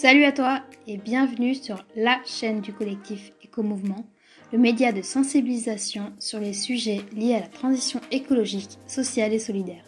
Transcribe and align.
Salut 0.00 0.24
à 0.24 0.32
toi 0.32 0.62
et 0.86 0.96
bienvenue 0.96 1.54
sur 1.54 1.84
la 1.94 2.22
chaîne 2.24 2.62
du 2.62 2.72
collectif 2.72 3.32
Éco-Mouvement, 3.42 4.06
le 4.50 4.56
média 4.56 4.92
de 4.92 5.02
sensibilisation 5.02 6.14
sur 6.18 6.40
les 6.40 6.54
sujets 6.54 7.02
liés 7.12 7.34
à 7.34 7.40
la 7.40 7.48
transition 7.48 8.00
écologique, 8.10 8.78
sociale 8.86 9.34
et 9.34 9.38
solidaire. 9.38 9.84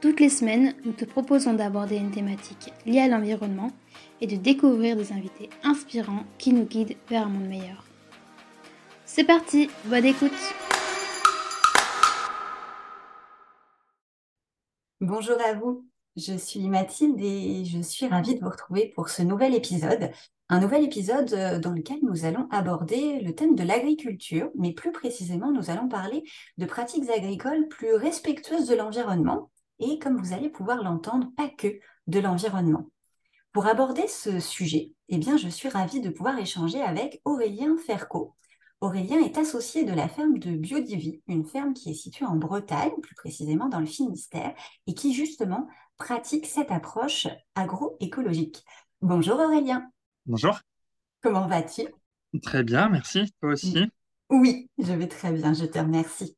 Toutes 0.00 0.18
les 0.18 0.28
semaines, 0.28 0.74
nous 0.84 0.90
te 0.90 1.04
proposons 1.04 1.52
d'aborder 1.52 1.94
une 1.94 2.10
thématique 2.10 2.72
liée 2.86 3.02
à 3.02 3.06
l'environnement 3.06 3.70
et 4.20 4.26
de 4.26 4.34
découvrir 4.34 4.96
des 4.96 5.12
invités 5.12 5.48
inspirants 5.62 6.24
qui 6.36 6.52
nous 6.52 6.64
guident 6.64 6.96
vers 7.08 7.28
un 7.28 7.30
monde 7.30 7.46
meilleur. 7.46 7.84
C'est 9.04 9.22
parti, 9.22 9.70
bonne 9.84 10.06
écoute 10.06 10.32
Bonjour 15.00 15.36
à 15.40 15.52
vous, 15.54 15.84
je 16.16 16.36
suis 16.36 16.68
Mathilde 16.68 17.20
et 17.20 17.64
je 17.64 17.80
suis 17.80 18.06
ravie 18.06 18.36
de 18.36 18.40
vous 18.40 18.50
retrouver 18.50 18.92
pour 18.94 19.08
ce 19.08 19.22
nouvel 19.22 19.54
épisode. 19.54 20.10
Un 20.48 20.60
nouvel 20.60 20.84
épisode 20.84 21.32
euh, 21.32 21.58
dans 21.58 21.72
lequel 21.72 21.98
nous 22.02 22.24
allons 22.24 22.46
aborder 22.50 23.20
le 23.20 23.34
thème 23.34 23.56
de 23.56 23.64
l'agriculture, 23.64 24.50
mais 24.54 24.72
plus 24.72 24.92
précisément, 24.92 25.50
nous 25.50 25.70
allons 25.70 25.88
parler 25.88 26.22
de 26.58 26.66
pratiques 26.66 27.08
agricoles 27.10 27.66
plus 27.68 27.94
respectueuses 27.94 28.68
de 28.68 28.74
l'environnement 28.74 29.50
et, 29.80 29.98
comme 29.98 30.18
vous 30.18 30.32
allez 30.32 30.50
pouvoir 30.50 30.82
l'entendre, 30.82 31.32
pas 31.36 31.48
que 31.48 31.78
de 32.06 32.20
l'environnement. 32.20 32.90
Pour 33.52 33.66
aborder 33.66 34.06
ce 34.06 34.38
sujet, 34.38 34.92
eh 35.08 35.18
bien, 35.18 35.36
je 35.36 35.48
suis 35.48 35.68
ravie 35.68 36.00
de 36.00 36.10
pouvoir 36.10 36.38
échanger 36.38 36.80
avec 36.80 37.20
Aurélien 37.24 37.76
Ferco. 37.76 38.34
Aurélien 38.80 39.20
est 39.20 39.38
associé 39.38 39.84
de 39.84 39.92
la 39.94 40.08
ferme 40.08 40.38
de 40.38 40.50
Biodivie, 40.50 41.22
une 41.26 41.46
ferme 41.46 41.72
qui 41.72 41.90
est 41.90 41.94
située 41.94 42.26
en 42.26 42.36
Bretagne, 42.36 42.92
plus 43.02 43.14
précisément 43.14 43.68
dans 43.68 43.80
le 43.80 43.86
Finistère, 43.86 44.54
et 44.86 44.94
qui 44.94 45.14
justement 45.14 45.66
pratique 45.96 46.46
cette 46.46 46.70
approche 46.70 47.26
agroécologique. 47.54 48.64
Bonjour 49.00 49.38
Aurélien. 49.38 49.90
Bonjour. 50.26 50.60
Comment 51.22 51.46
vas-tu? 51.46 51.82
Très 52.42 52.62
bien, 52.62 52.88
merci. 52.88 53.32
Toi 53.40 53.52
aussi? 53.52 53.90
Oui, 54.30 54.68
je 54.78 54.92
vais 54.92 55.08
très 55.08 55.32
bien, 55.32 55.52
je 55.52 55.64
te 55.66 55.78
remercie. 55.78 56.36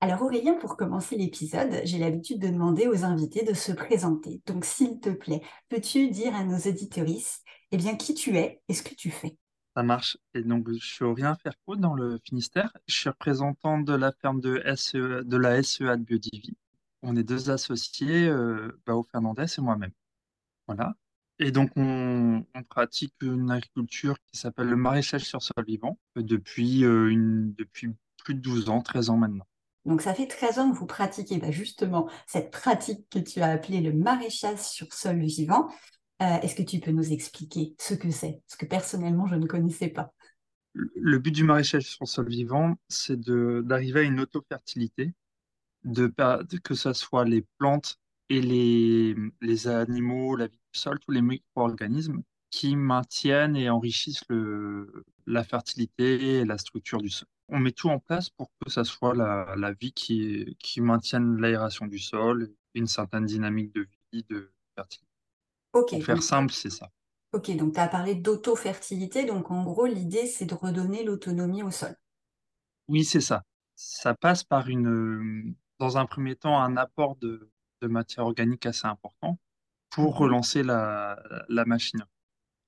Alors 0.00 0.22
Aurélien, 0.22 0.54
pour 0.54 0.76
commencer 0.76 1.16
l'épisode, 1.16 1.82
j'ai 1.84 1.98
l'habitude 1.98 2.40
de 2.40 2.48
demander 2.48 2.86
aux 2.86 3.04
invités 3.04 3.44
de 3.44 3.52
se 3.54 3.72
présenter. 3.72 4.40
Donc 4.46 4.64
s'il 4.64 4.98
te 4.98 5.10
plaît, 5.10 5.42
peux-tu 5.68 6.10
dire 6.10 6.34
à 6.34 6.44
nos 6.44 6.58
auditoristes 6.58 7.44
eh 7.72 7.76
bien, 7.76 7.96
qui 7.96 8.14
tu 8.14 8.36
es 8.36 8.60
et 8.68 8.74
ce 8.74 8.82
que 8.82 8.94
tu 8.94 9.10
fais? 9.10 9.36
Ça 9.76 9.82
marche. 9.84 10.18
Et 10.34 10.42
donc, 10.42 10.68
je 10.68 10.84
suis 10.84 11.04
Aurélien 11.04 11.36
Ferco 11.36 11.76
dans 11.76 11.94
le 11.94 12.18
Finistère. 12.24 12.72
Je 12.88 12.94
suis 12.94 13.08
représentant 13.08 13.78
de 13.78 13.94
la 13.94 14.10
ferme 14.10 14.40
de, 14.40 14.60
SE, 14.74 15.22
de 15.22 15.36
la 15.36 15.62
SEA 15.62 15.96
de 15.96 16.02
Biodivie. 16.02 16.56
On 17.02 17.16
est 17.16 17.24
deux 17.24 17.50
associés, 17.50 18.28
euh, 18.28 18.80
Bao 18.86 19.06
Fernandez 19.10 19.46
et 19.56 19.60
moi-même. 19.60 19.92
Voilà. 20.66 20.94
Et 21.38 21.50
donc, 21.52 21.70
on, 21.76 22.44
on, 22.54 22.62
pratique 22.64 23.14
une 23.22 23.50
agriculture 23.50 24.16
qui 24.26 24.38
s'appelle 24.38 24.68
le 24.68 24.76
maraîchage 24.76 25.24
sur 25.24 25.42
sol 25.42 25.64
vivant 25.66 25.98
depuis, 26.14 26.84
euh, 26.84 27.08
une, 27.08 27.54
depuis 27.54 27.88
plus 28.22 28.34
de 28.34 28.40
12 28.40 28.68
ans, 28.68 28.82
13 28.82 29.08
ans 29.08 29.16
maintenant. 29.16 29.46
Donc, 29.86 30.02
ça 30.02 30.12
fait 30.12 30.26
13 30.26 30.58
ans 30.58 30.70
que 30.70 30.76
vous 30.76 30.86
pratiquez 30.86 31.38
bah, 31.38 31.50
justement 31.50 32.10
cette 32.26 32.50
pratique 32.50 33.08
que 33.08 33.18
tu 33.18 33.40
as 33.40 33.52
appelée 33.52 33.80
le 33.80 33.94
maraîchage 33.94 34.58
sur 34.58 34.92
sol 34.92 35.18
vivant. 35.20 35.68
Euh, 36.20 36.38
Est-ce 36.42 36.54
que 36.54 36.62
tu 36.62 36.80
peux 36.80 36.90
nous 36.90 37.10
expliquer 37.10 37.74
ce 37.78 37.94
que 37.94 38.10
c'est? 38.10 38.42
Parce 38.46 38.56
que 38.58 38.66
personnellement, 38.66 39.26
je 39.26 39.36
ne 39.36 39.46
connaissais 39.46 39.88
pas. 39.88 40.12
Le 40.74 41.18
but 41.18 41.32
du 41.32 41.44
maraîchage 41.44 41.84
sur 41.84 42.06
sol 42.06 42.28
vivant, 42.28 42.74
c'est 42.88 43.18
d'arriver 43.18 44.00
à 44.00 44.02
une 44.02 44.20
auto-fertilité, 44.20 45.14
de, 45.84 46.06
de, 46.06 46.58
que 46.58 46.74
ce 46.74 46.92
soit 46.92 47.24
les 47.24 47.42
plantes 47.58 47.98
et 48.28 48.40
les, 48.40 49.14
les 49.40 49.68
animaux, 49.68 50.36
la 50.36 50.46
vie 50.46 50.60
du 50.72 50.78
sol, 50.78 50.98
tous 51.00 51.10
les 51.12 51.22
micro-organismes 51.22 52.22
qui 52.50 52.76
maintiennent 52.76 53.56
et 53.56 53.70
enrichissent 53.70 54.24
le, 54.28 55.04
la 55.26 55.44
fertilité 55.44 56.38
et 56.38 56.44
la 56.44 56.58
structure 56.58 57.00
du 57.00 57.08
sol. 57.08 57.28
On 57.48 57.58
met 57.58 57.72
tout 57.72 57.88
en 57.88 57.98
place 57.98 58.30
pour 58.30 58.50
que 58.60 58.70
ça 58.70 58.84
soit 58.84 59.14
la, 59.14 59.54
la 59.56 59.72
vie 59.72 59.92
qui, 59.92 60.56
qui 60.60 60.80
maintienne 60.80 61.40
l'aération 61.40 61.86
du 61.86 61.98
sol, 61.98 62.52
une 62.74 62.86
certaine 62.86 63.26
dynamique 63.26 63.74
de 63.74 63.86
vie, 64.12 64.24
de 64.28 64.52
fertilité. 64.76 65.06
Okay, 65.72 65.96
pour 65.96 66.04
faire 66.06 66.22
simple, 66.22 66.52
c'est 66.52 66.70
ça. 66.70 66.90
Ok, 67.32 67.54
donc 67.56 67.74
tu 67.74 67.80
as 67.80 67.86
parlé 67.86 68.16
d'auto-fertilité, 68.16 69.24
donc 69.24 69.50
en 69.52 69.62
gros, 69.62 69.86
l'idée, 69.86 70.26
c'est 70.26 70.46
de 70.46 70.54
redonner 70.54 71.04
l'autonomie 71.04 71.62
au 71.62 71.70
sol. 71.70 71.96
Oui, 72.88 73.04
c'est 73.04 73.20
ça. 73.20 73.44
Ça 73.76 74.14
passe 74.14 74.42
par 74.44 74.68
une, 74.68 75.54
dans 75.80 75.96
un 75.96 76.06
premier 76.06 76.36
temps, 76.36 76.60
un 76.62 76.76
apport 76.76 77.16
de, 77.16 77.50
de 77.80 77.88
matière 77.88 78.26
organique 78.26 78.66
assez 78.66 78.86
important 78.86 79.38
pour 79.88 80.16
relancer 80.16 80.62
la, 80.62 81.20
la 81.48 81.64
machine. 81.64 82.04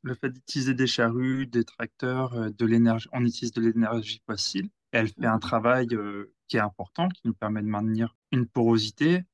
Le 0.03 0.15
fait 0.15 0.31
d'utiliser 0.31 0.75
des 0.75 0.89
charrues, 0.89 1.47
des 1.47 1.63
tracteurs, 1.63 2.51
de 2.51 2.67
l'énergie, 2.67 3.09
on 3.13 3.25
utilise 3.25 3.53
de 3.53 3.61
l'énergie 3.61 4.21
fossile. 4.29 4.67
Et 4.93 4.97
elle 4.99 5.09
fait 5.09 5.27
un 5.27 5.39
travail 5.39 5.87
euh, 5.93 6.35
qui 6.49 6.57
est 6.57 6.61
important, 6.61 7.09
qui 7.09 7.21
nous 7.25 7.35
permet 7.35 7.63
de 7.63 7.69
maintenir 7.69 8.17
une 8.33 8.47
porosité 8.47 9.25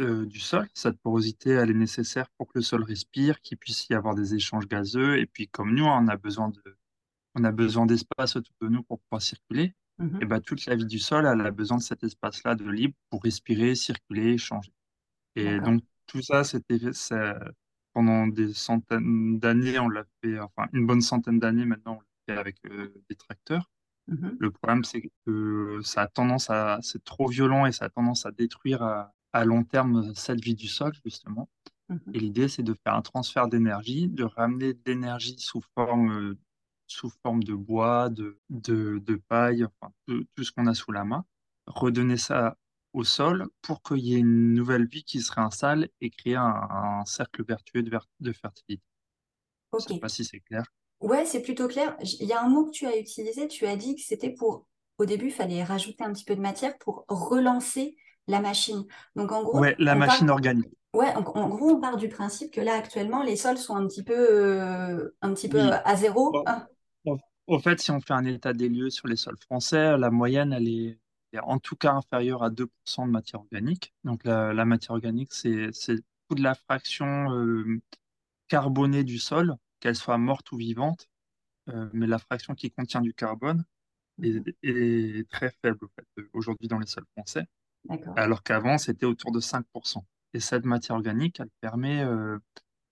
euh, 0.00 0.26
du 0.26 0.40
sol. 0.40 0.68
Cette 0.74 0.98
porosité, 1.00 1.50
elle 1.50 1.70
est 1.70 1.74
nécessaire 1.74 2.28
pour 2.36 2.48
que 2.48 2.58
le 2.58 2.62
sol 2.62 2.82
respire, 2.82 3.40
qu'il 3.40 3.58
puisse 3.58 3.88
y 3.88 3.94
avoir 3.94 4.14
des 4.14 4.34
échanges 4.34 4.68
gazeux. 4.68 5.18
Et 5.18 5.26
puis, 5.26 5.48
comme 5.48 5.74
nous, 5.74 5.84
on 5.84 6.08
a 6.08 6.16
besoin 6.16 6.48
de, 6.50 6.62
on 7.34 7.44
a 7.44 7.52
besoin 7.52 7.86
d'espace 7.86 8.36
autour 8.36 8.54
de 8.60 8.68
nous 8.68 8.82
pour 8.82 9.00
pouvoir 9.00 9.22
circuler. 9.22 9.74
Mhm. 10.00 10.18
Et 10.22 10.24
ben, 10.24 10.40
toute 10.40 10.66
la 10.66 10.76
vie 10.76 10.86
du 10.86 10.98
sol, 10.98 11.26
elle 11.26 11.40
a 11.46 11.50
besoin 11.50 11.78
de 11.78 11.82
cet 11.82 12.02
espace-là 12.04 12.54
de 12.54 12.68
libre 12.68 12.94
pour 13.10 13.22
respirer, 13.22 13.74
circuler, 13.74 14.34
échanger. 14.34 14.72
Et 15.36 15.60
donc, 15.60 15.82
tout 16.06 16.22
ça, 16.22 16.44
c'était 16.44 16.78
pendant 17.92 18.26
des 18.26 18.52
centaines 18.54 19.38
d'années, 19.38 19.78
on 19.78 19.88
l'a 19.88 20.04
fait, 20.22 20.38
enfin, 20.38 20.68
une 20.72 20.86
bonne 20.86 21.00
centaine 21.00 21.38
d'années 21.38 21.64
maintenant, 21.64 21.94
on 21.94 22.00
l'a 22.00 22.34
fait 22.34 22.40
avec 22.40 22.56
euh, 22.66 22.92
des 23.08 23.16
tracteurs. 23.16 23.70
Mhm. 24.08 24.36
Le 24.38 24.50
problème, 24.50 24.84
c'est 24.84 25.02
que 25.26 25.80
ça 25.82 26.02
a 26.02 26.08
tendance 26.08 26.50
à, 26.50 26.78
c'est 26.82 27.02
trop 27.04 27.28
violent 27.28 27.66
et 27.66 27.72
ça 27.72 27.86
a 27.86 27.88
tendance 27.88 28.26
à 28.26 28.30
détruire 28.32 28.82
à, 28.82 29.12
à 29.32 29.44
long 29.44 29.64
terme 29.64 30.14
cette 30.14 30.40
vie 30.42 30.54
du 30.54 30.68
sol, 30.68 30.92
justement. 31.04 31.48
Mhm. 31.88 32.00
Et 32.14 32.20
l'idée, 32.20 32.48
c'est 32.48 32.62
de 32.62 32.74
faire 32.84 32.94
un 32.94 33.02
transfert 33.02 33.48
d'énergie, 33.48 34.08
de 34.08 34.24
ramener 34.24 34.74
de 34.74 34.80
l'énergie 34.86 35.36
sous 35.38 35.62
forme, 35.74 36.36
sous 36.90 37.10
forme 37.22 37.42
de 37.42 37.54
bois, 37.54 38.08
de, 38.10 38.38
de, 38.50 38.98
de 38.98 39.14
paille, 39.16 39.64
enfin, 39.64 39.92
tout, 40.06 40.24
tout 40.34 40.44
ce 40.44 40.52
qu'on 40.52 40.66
a 40.66 40.74
sous 40.74 40.92
la 40.92 41.04
main, 41.04 41.24
redonner 41.66 42.16
ça 42.16 42.56
au 42.92 43.04
sol 43.04 43.46
pour 43.62 43.82
qu'il 43.82 43.98
y 43.98 44.14
ait 44.14 44.18
une 44.18 44.54
nouvelle 44.54 44.86
vie 44.86 45.04
qui 45.04 45.20
se 45.20 45.32
réinstalle 45.32 45.88
et 46.00 46.10
créer 46.10 46.34
un, 46.36 46.68
un 46.70 47.04
cercle 47.04 47.44
vertueux 47.44 47.82
de, 47.82 47.90
ver 47.90 48.06
de 48.18 48.32
fertilité. 48.32 48.82
Je 49.72 49.76
ne 49.76 49.94
sais 49.94 50.00
pas 50.00 50.08
si 50.08 50.24
c'est 50.24 50.40
clair. 50.40 50.64
Ouais, 51.00 51.24
c'est 51.24 51.42
plutôt 51.42 51.68
clair. 51.68 51.96
Il 52.02 52.26
y 52.26 52.32
a 52.32 52.42
un 52.42 52.48
mot 52.48 52.66
que 52.66 52.72
tu 52.72 52.86
as 52.86 52.98
utilisé, 52.98 53.48
tu 53.48 53.66
as 53.66 53.76
dit 53.76 53.94
que 53.94 54.02
c'était 54.02 54.30
pour, 54.30 54.66
au 54.98 55.06
début, 55.06 55.26
il 55.26 55.32
fallait 55.32 55.62
rajouter 55.62 56.02
un 56.04 56.12
petit 56.12 56.24
peu 56.24 56.34
de 56.34 56.40
matière 56.40 56.76
pour 56.78 57.04
relancer 57.08 57.96
la 58.26 58.40
machine. 58.40 58.84
Donc 59.14 59.32
en 59.32 59.42
gros, 59.44 59.60
ouais, 59.60 59.76
la 59.78 59.94
machine 59.94 60.26
part... 60.26 60.34
organique. 60.34 60.68
Ouais, 60.92 61.14
en, 61.14 61.20
en, 61.20 61.48
gros, 61.48 61.70
on 61.70 61.80
part 61.80 61.96
du 61.96 62.08
principe 62.08 62.52
que 62.52 62.60
là, 62.60 62.74
actuellement, 62.74 63.22
les 63.22 63.36
sols 63.36 63.58
sont 63.58 63.76
un 63.76 63.86
petit 63.86 64.02
peu, 64.02 64.14
euh, 64.16 65.14
un 65.22 65.32
petit 65.34 65.48
peu 65.48 65.62
Oui. 65.62 65.70
à 65.84 65.96
zéro. 65.96 66.42
Ah. 66.46 66.66
Au- 67.54 67.58
fait, 67.60 67.80
si 67.80 67.90
on 67.90 68.00
fait 68.00 68.12
un 68.14 68.24
état 68.24 68.52
des 68.52 68.68
lieux 68.68 68.90
sur 68.90 69.08
les 69.08 69.16
sols 69.16 69.36
français, 69.38 69.96
la 69.98 70.10
moyenne, 70.10 70.52
elle 70.52 70.68
est, 70.68 70.98
est 71.32 71.38
en 71.40 71.58
tout 71.58 71.76
cas 71.76 71.92
inférieure 71.92 72.42
à 72.42 72.50
2% 72.50 73.06
de 73.06 73.12
matière 73.12 73.40
organique. 73.40 73.94
Donc 74.04 74.24
la, 74.24 74.52
la 74.54 74.64
matière 74.64 74.92
organique, 74.92 75.32
c'est 75.32 75.70
toute 76.28 76.40
la 76.40 76.54
fraction 76.54 77.32
euh, 77.34 77.80
carbonée 78.48 79.04
du 79.04 79.18
sol, 79.18 79.56
qu'elle 79.80 79.96
soit 79.96 80.18
morte 80.18 80.52
ou 80.52 80.56
vivante, 80.58 81.08
euh, 81.70 81.90
mais 81.92 82.06
la 82.06 82.18
fraction 82.18 82.54
qui 82.54 82.70
contient 82.72 83.00
du 83.02 83.14
carbone 83.14 83.64
est, 84.22 84.42
est 84.64 85.28
très 85.30 85.50
faible 85.62 85.86
en 85.86 85.88
fait, 85.96 86.24
aujourd'hui 86.34 86.68
dans 86.68 86.78
les 86.80 86.86
sols 86.86 87.06
français. 87.16 87.46
Alors 88.16 88.42
qu'avant, 88.42 88.78
c'était 88.78 89.06
autour 89.06 89.32
de 89.32 89.40
5%. 89.40 90.06
Et 90.34 90.40
cette 90.40 90.64
matière 90.64 90.96
organique, 90.96 91.40
elle 91.40 91.50
permet, 91.60 92.02
euh, 92.02 92.38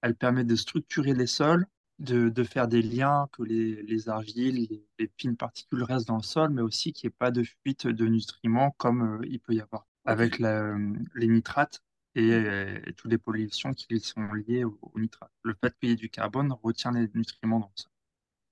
elle 0.02 0.16
permet 0.16 0.44
de 0.44 0.56
structurer 0.56 1.14
les 1.14 1.26
sols, 1.28 1.66
de, 1.98 2.28
de 2.28 2.44
faire 2.44 2.68
des 2.68 2.82
liens, 2.82 3.28
que 3.32 3.42
les, 3.42 3.82
les 3.82 4.08
argiles, 4.08 4.68
les, 4.70 4.86
les, 4.98 5.10
fines 5.18 5.36
particules 5.36 5.82
restent 5.82 6.08
dans 6.08 6.16
le 6.16 6.22
sol, 6.22 6.50
mais 6.50 6.62
aussi 6.62 6.92
qu'il 6.92 7.08
n'y 7.08 7.12
ait 7.12 7.16
pas 7.18 7.30
de 7.30 7.42
fuite 7.42 7.86
de 7.86 8.06
nutriments 8.06 8.70
comme 8.78 9.20
euh, 9.20 9.26
il 9.28 9.40
peut 9.40 9.54
y 9.54 9.60
avoir 9.60 9.86
avec 10.04 10.38
la, 10.38 10.74
les 11.14 11.28
nitrates 11.28 11.82
et, 12.14 12.28
et 12.28 12.92
toutes 12.96 13.10
les 13.10 13.18
pollutions 13.18 13.74
qui 13.74 14.00
sont 14.00 14.32
liées 14.32 14.64
aux, 14.64 14.78
aux 14.80 14.98
nitrates. 15.00 15.32
Le 15.42 15.54
fait 15.62 15.74
qu'il 15.78 15.90
y 15.90 15.92
ait 15.92 15.96
du 15.96 16.08
carbone 16.10 16.54
retient 16.62 16.92
les 16.92 17.10
nutriments 17.14 17.60
dans 17.60 17.66
le 17.74 17.82
sol. 17.82 17.90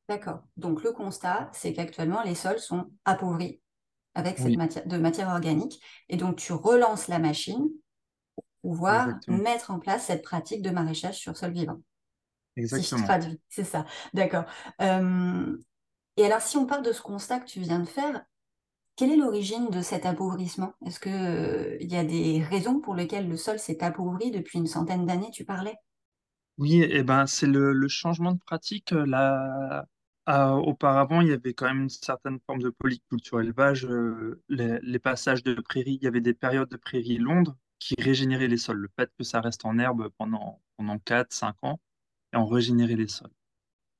D'accord. 0.08 0.42
Donc 0.56 0.82
le 0.84 0.92
constat, 0.92 1.50
c'est 1.52 1.72
qu'actuellement, 1.72 2.22
les 2.22 2.34
sols 2.34 2.60
sont 2.60 2.90
appauvris 3.04 3.60
avec 4.14 4.38
cette 4.38 4.46
Oui, 4.46 4.56
matière, 4.56 4.86
de 4.86 4.96
matière 4.98 5.28
organique. 5.28 5.80
Et 6.08 6.16
donc, 6.16 6.36
tu 6.36 6.52
relances 6.52 7.08
la 7.08 7.18
machine 7.18 7.68
pour 8.34 8.44
pouvoir 8.62 9.08
exactement. 9.08 9.38
mettre 9.38 9.70
en 9.70 9.78
place 9.80 10.06
cette 10.06 10.22
pratique 10.22 10.62
de 10.62 10.70
maraîchage 10.70 11.18
sur 11.18 11.36
sol 11.36 11.52
vivant. 11.52 11.80
Si 12.64 12.82
je 12.82 12.94
Exactement. 12.94 12.96
traduis, 12.96 13.40
c'est 13.48 13.64
ça. 13.64 13.86
D'accord. 14.14 14.44
Euh, 14.82 15.56
et 16.16 16.26
alors, 16.26 16.40
si 16.42 16.56
on 16.58 16.66
part 16.66 16.82
de 16.82 16.92
ce 16.92 17.02
constat 17.02 17.40
que 17.40 17.46
tu 17.46 17.60
viens 17.60 17.80
de 17.80 17.86
faire, 17.88 18.24
quelle 18.96 19.12
est 19.12 19.16
l'origine 19.16 19.70
de 19.70 19.82
cet 19.82 20.06
appauvrissement? 20.06 20.74
Est-ce 20.86 21.00
que, 21.00 21.10
euh, 21.10 21.78
y 21.82 21.96
a 21.96 22.04
des 22.04 22.42
raisons 22.42 22.80
pour 22.80 22.94
lesquelles 22.96 23.28
le 23.28 23.36
sol 23.38 23.58
s'est 23.60 23.82
appauvri 23.84 24.30
depuis 24.32 24.58
une 24.58 24.66
centaine 24.68 25.06
d'années, 25.06 25.30
tu 25.32 25.44
parlais? 25.46 25.76
Oui, 26.58 26.82
et 26.82 27.02
ben, 27.02 27.26
c'est 27.26 27.46
le, 27.46 27.72
le 27.72 27.88
changement 27.88 28.32
de 28.32 28.38
pratique. 28.38 28.92
euh, 28.92 29.04
Là, 29.06 29.86
Ah, 30.26 30.54
auparavant, 30.56 31.20
il 31.20 31.28
y 31.28 31.32
avait 31.32 31.52
quand 31.54 31.66
même 31.66 31.82
une 31.82 31.88
certaine 31.90 32.38
forme 32.46 32.60
de 32.62 32.70
polyculture 32.70 33.40
élevage. 33.40 33.84
euh, 33.86 34.42
les, 34.48 34.78
les 34.82 34.98
passages 34.98 35.42
de 35.42 35.54
prairies, 35.60 35.98
il 36.00 36.04
y 36.04 36.06
avait 36.06 36.20
des 36.22 36.34
périodes 36.34 36.68
de 36.70 36.76
prairies 36.76 37.18
longues 37.18 37.52
qui 37.78 37.94
régénéraient 37.98 38.48
les 38.48 38.56
sols. 38.56 38.78
Le 38.78 38.88
fait 38.98 39.10
que 39.18 39.24
ça 39.24 39.40
reste 39.40 39.64
en 39.66 39.78
herbe 39.78 40.08
pendant, 40.18 40.62
pendant 40.78 40.98
4-5 40.98 41.56
ans, 41.62 41.78
et 42.32 42.36
on 42.36 42.46
régénérait 42.46 42.96
les 42.96 43.08
sols. 43.08 43.30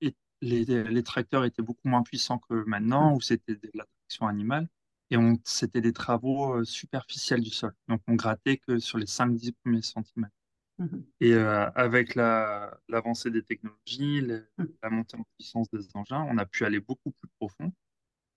Et 0.00 0.14
les, 0.43 0.64
les 0.64 1.02
tracteurs 1.02 1.44
étaient 1.44 1.62
beaucoup 1.62 1.88
moins 1.88 2.02
puissants 2.02 2.38
que 2.38 2.64
maintenant, 2.67 3.14
où 3.14 3.20
c'était 3.20 3.56
de 3.56 3.70
la 3.75 3.84
traction 3.84 4.26
animale. 4.28 4.69
Et 5.11 5.17
c'était 5.44 5.81
des 5.81 5.93
travaux 5.93 6.55
euh, 6.58 6.64
superficiels 6.64 7.40
du 7.43 7.50
sol. 7.50 7.75
Donc, 7.88 8.02
on 8.08 8.14
grattait 8.14 8.58
que 8.58 8.78
sur 8.78 8.99
les 8.99 9.06
5-10 9.06 9.52
premiers 9.52 9.82
centimètres. 9.82 10.34
Mhm. 10.78 11.06
Et 11.20 11.32
euh, 11.34 11.70
avec 11.75 12.14
la, 12.14 12.78
l'avancée 12.88 13.31
des 13.31 13.43
technologies, 13.43 14.23
Mhm. 14.58 14.69
la 14.82 14.90
montée 14.90 15.17
en 15.17 15.25
puissance 15.38 15.70
des 15.70 15.87
engins, 15.94 16.22
on 16.29 16.38
a 16.38 16.46
pu 16.46 16.64
aller 16.64 16.81
beaucoup 16.81 17.12
plus 17.12 17.29
profond 17.38 17.72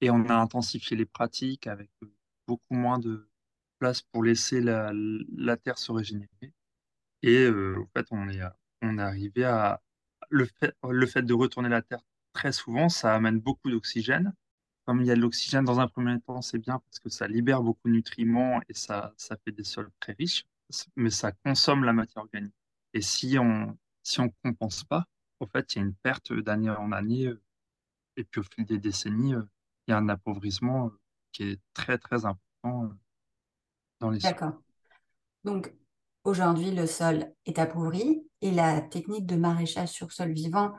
et 0.02 0.10
on 0.12 0.26
a 0.30 0.36
intensifié 0.36 0.98
les 0.98 1.06
pratiques 1.06 1.68
avec 1.68 1.92
euh, 2.04 2.14
beaucoup 2.48 2.76
moins 2.76 3.00
de 3.00 3.30
place 3.80 4.02
pour 4.02 4.24
laisser 4.24 4.62
la, 4.62 4.92
la 4.94 5.58
terre 5.58 5.78
se 5.78 5.92
régénérer. 5.92 6.54
Et 7.22 7.38
euh, 7.46 7.78
en 7.82 7.88
fait, 7.98 8.08
on 8.12 8.30
est, 8.30 8.42
on 8.82 8.98
est 8.98 9.02
arrivé 9.02 9.44
à 9.46 9.82
le 10.30 10.46
fait, 10.46 10.76
le 10.88 11.06
fait 11.06 11.24
de 11.24 11.34
retourner 11.34 11.70
la 11.70 11.82
terre 11.82 12.02
très 12.34 12.52
souvent, 12.52 12.90
ça 12.90 13.16
amène 13.16 13.40
beaucoup 13.40 13.70
d'oxygène. 13.70 14.34
Comme 14.86 15.02
il 15.02 15.08
y 15.08 15.12
a 15.12 15.16
de 15.16 15.22
l'oxygène 15.22 15.66
dans 15.66 15.80
un 15.80 15.88
premier 15.88 16.20
temps, 16.22 16.42
c'est 16.42 16.58
bien 16.58 16.80
parce 16.80 17.00
que 17.00 17.10
ça 17.10 17.28
libère 17.28 17.62
beaucoup 17.62 17.88
de 17.88 17.94
nutriments 17.94 18.62
et 18.70 18.74
ça, 18.74 19.14
ça 19.18 19.38
fait 19.38 19.52
des 19.52 19.64
sols 19.64 19.92
très 20.00 20.14
riches, 20.14 20.46
mais 20.96 21.10
ça 21.10 21.32
consomme 21.32 21.84
la 21.84 21.94
matière 21.94 22.24
organique. 22.24 22.54
Et 22.94 23.02
si 23.02 23.38
on 23.40 23.78
si 24.04 24.20
on 24.20 24.30
compense 24.44 24.84
pas, 24.84 25.06
en 25.40 25.46
fait, 25.46 25.76
il 25.76 25.78
y 25.78 25.82
a 25.82 25.86
une 25.86 25.94
perte 25.94 26.34
d'année 26.34 26.70
en 26.70 26.92
année 26.92 27.28
euh, 27.28 27.42
et 28.18 28.24
puis 28.24 28.42
au 28.42 28.44
fil 28.44 28.66
des 28.66 28.80
décennies, 28.80 29.36
euh, 29.36 29.44
il 29.88 29.92
y 29.92 29.94
a 29.94 29.98
un 29.98 30.10
appauvrissement 30.10 30.88
euh, 30.88 31.00
qui 31.32 31.44
est 31.44 31.62
très 31.74 31.98
très 31.98 32.26
important 32.26 32.92
dans 34.00 34.10
les. 34.10 34.20
D'accord. 34.20 34.62
Donc, 35.44 35.74
aujourd'hui, 36.30 36.72
le 36.72 36.88
sol 36.88 37.32
est 37.46 37.60
appauvri 37.60 38.24
et 38.42 38.52
la 38.52 38.82
technique 38.82 39.26
de 39.26 39.36
maraîchage 39.36 39.90
sur 39.90 40.12
sol 40.12 40.32
vivant 40.32 40.72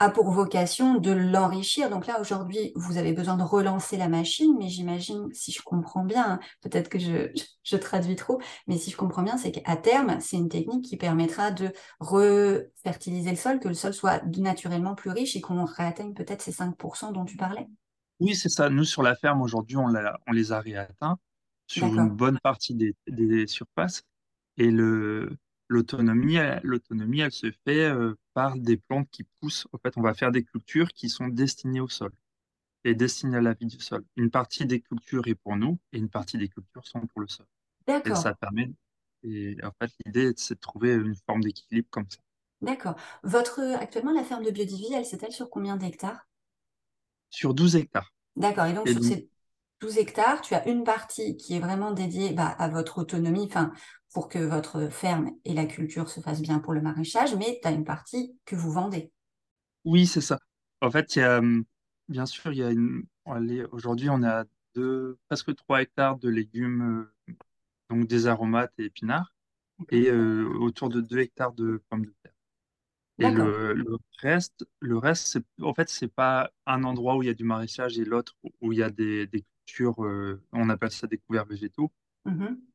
a 0.00 0.10
pour 0.10 0.30
vocation 0.30 0.94
de 0.94 1.10
l'enrichir. 1.10 1.90
Donc 1.90 2.06
là, 2.06 2.20
aujourd'hui, 2.20 2.72
vous 2.76 2.98
avez 2.98 3.12
besoin 3.12 3.36
de 3.36 3.42
relancer 3.42 3.96
la 3.96 4.08
machine, 4.08 4.54
mais 4.58 4.68
j'imagine, 4.68 5.28
si 5.32 5.50
je 5.50 5.60
comprends 5.62 6.04
bien, 6.04 6.32
hein, 6.32 6.40
peut-être 6.60 6.88
que 6.88 6.98
je, 6.98 7.32
je 7.64 7.76
traduis 7.76 8.14
trop, 8.14 8.40
mais 8.68 8.78
si 8.78 8.90
je 8.90 8.96
comprends 8.96 9.22
bien, 9.22 9.36
c'est 9.36 9.50
qu'à 9.50 9.76
terme, 9.76 10.20
c'est 10.20 10.36
une 10.36 10.48
technique 10.48 10.84
qui 10.84 10.96
permettra 10.96 11.50
de 11.50 11.72
refertiliser 11.98 13.30
le 13.30 13.36
sol, 13.36 13.58
que 13.58 13.68
le 13.68 13.74
sol 13.74 13.92
soit 13.92 14.22
naturellement 14.36 14.94
plus 14.94 15.10
riche 15.10 15.34
et 15.34 15.40
qu'on 15.40 15.64
réatteigne 15.64 16.14
peut-être 16.14 16.42
ces 16.42 16.52
5% 16.52 17.12
dont 17.12 17.24
tu 17.24 17.36
parlais. 17.36 17.66
Oui, 18.20 18.36
c'est 18.36 18.48
ça. 18.48 18.68
Nous, 18.68 18.84
sur 18.84 19.02
la 19.02 19.16
ferme, 19.16 19.42
aujourd'hui, 19.42 19.76
on, 19.76 19.88
les 20.32 20.52
a 20.52 20.60
réatteints 20.60 21.18
sur 21.66 21.86
une 21.86 22.08
bonne 22.08 22.38
partie 22.40 22.74
des, 22.74 22.94
des 23.08 23.46
surfaces. 23.46 24.02
Et 24.58 24.70
le, 24.70 25.38
l'autonomie, 25.68 26.36
elle, 26.36 26.60
l'autonomie, 26.64 27.20
elle 27.20 27.32
se 27.32 27.50
fait 27.64 27.84
euh, 27.90 28.14
par 28.34 28.56
des 28.58 28.76
plantes 28.76 29.08
qui 29.10 29.24
poussent. 29.40 29.66
En 29.72 29.78
fait, 29.78 29.96
on 29.96 30.02
va 30.02 30.14
faire 30.14 30.32
des 30.32 30.44
cultures 30.44 30.88
qui 30.92 31.08
sont 31.08 31.28
destinées 31.28 31.80
au 31.80 31.88
sol 31.88 32.12
et 32.84 32.94
destinées 32.94 33.38
à 33.38 33.40
la 33.42 33.54
vie 33.54 33.66
du 33.66 33.80
sol. 33.80 34.04
Une 34.16 34.30
partie 34.30 34.66
des 34.66 34.80
cultures 34.80 35.26
est 35.28 35.34
pour 35.36 35.56
nous 35.56 35.78
et 35.92 35.98
une 35.98 36.10
partie 36.10 36.38
des 36.38 36.48
cultures 36.48 36.86
sont 36.86 37.06
pour 37.08 37.20
le 37.22 37.28
sol. 37.28 37.46
Et 38.04 38.14
D'accord. 38.14 38.16
ça 38.16 38.34
permet. 38.34 38.72
Et 39.24 39.56
en 39.64 39.72
fait, 39.80 39.92
l'idée, 40.06 40.32
c'est 40.36 40.54
de 40.56 40.60
trouver 40.60 40.94
une 40.94 41.16
forme 41.26 41.42
d'équilibre 41.42 41.88
comme 41.90 42.10
ça. 42.10 42.20
D'accord. 42.62 42.94
Votre, 43.24 43.60
actuellement, 43.80 44.12
la 44.12 44.22
ferme 44.22 44.44
de 44.44 44.50
Biodivie, 44.52 44.92
elle 44.94 45.04
s'étale 45.04 45.32
sur 45.32 45.50
combien 45.50 45.76
d'hectares? 45.76 46.24
Sur 47.30 47.54
12 47.54 47.76
hectares. 47.76 48.12
D'accord. 48.36 48.66
Et 48.66 48.72
donc, 48.74 48.88
Et 48.88 48.94
sur 48.94 49.02
donc, 49.02 49.04
ces 49.04 49.28
12 49.80 49.98
hectares, 49.98 50.40
tu 50.42 50.54
as 50.54 50.66
une 50.68 50.84
partie 50.84 51.36
qui 51.36 51.54
est 51.56 51.60
vraiment 51.60 51.92
dédiée 51.92 52.32
bah, 52.32 52.48
à 52.48 52.68
votre 52.68 52.98
autonomie, 52.98 53.46
enfin, 53.46 53.72
pour 54.12 54.28
que 54.28 54.38
votre 54.38 54.88
ferme 54.88 55.30
et 55.44 55.54
la 55.54 55.66
culture 55.66 56.08
se 56.10 56.20
fassent 56.20 56.42
bien 56.42 56.58
pour 56.60 56.72
le 56.74 56.82
maraîchage, 56.82 57.34
mais 57.36 57.58
tu 57.62 57.68
as 57.68 57.72
une 57.72 57.84
partie 57.84 58.38
que 58.46 58.56
vous 58.56 58.72
vendez. 58.72 59.12
oui, 59.84 60.06
c'est 60.06 60.20
ça. 60.20 60.38
En 60.80 60.90
fait, 60.90 61.16
il 61.16 61.20
y 61.20 61.22
a, 61.22 61.38
hum, 61.38 61.64
bien 62.08 62.26
sûr, 62.26 62.52
il 62.52 62.58
y 62.58 62.62
a 62.62 62.70
une. 62.70 63.04
Aujourd'hui, 63.72 64.08
on 64.10 64.22
a 64.22 64.44
deux, 64.74 65.18
presque 65.28 65.54
3 65.54 65.82
hectares 65.82 66.18
de 66.18 66.28
légumes, 66.30 67.10
euh, 67.28 67.34
donc 67.90 68.06
des 68.08 68.26
aromates 68.26 68.72
et 68.78 68.86
épinards, 68.86 69.34
et 69.90 70.10
euh, 70.10 70.48
autour 70.60 70.88
de 70.90 71.00
2 71.02 71.20
hectares 71.20 71.52
de 71.54 71.82
pommes 71.90 72.06
de 72.06 72.14
terre. 72.22 72.32
Et 73.18 73.30
le, 73.30 73.74
le 73.74 73.98
reste, 74.20 74.66
le 74.80 74.98
reste, 74.98 75.38
en 75.62 75.74
fait, 75.74 75.88
c'est 75.90 76.08
pas 76.08 76.52
un 76.66 76.84
endroit 76.84 77.16
où 77.16 77.22
il 77.22 77.26
y 77.26 77.30
a 77.30 77.34
du 77.34 77.44
maraîchage 77.44 77.98
et 77.98 78.04
l'autre 78.04 78.36
où 78.62 78.72
il 78.72 78.78
y 78.80 78.82
a 78.82 78.90
des, 78.90 79.26
des 79.28 79.44
cultures, 79.66 80.04
euh, 80.04 80.42
on 80.52 80.70
appelle 80.70 80.92
ça 80.92 81.06
des 81.08 81.18
couverts 81.18 81.46
végétaux. 81.46 81.92
Mhm. 82.24 82.67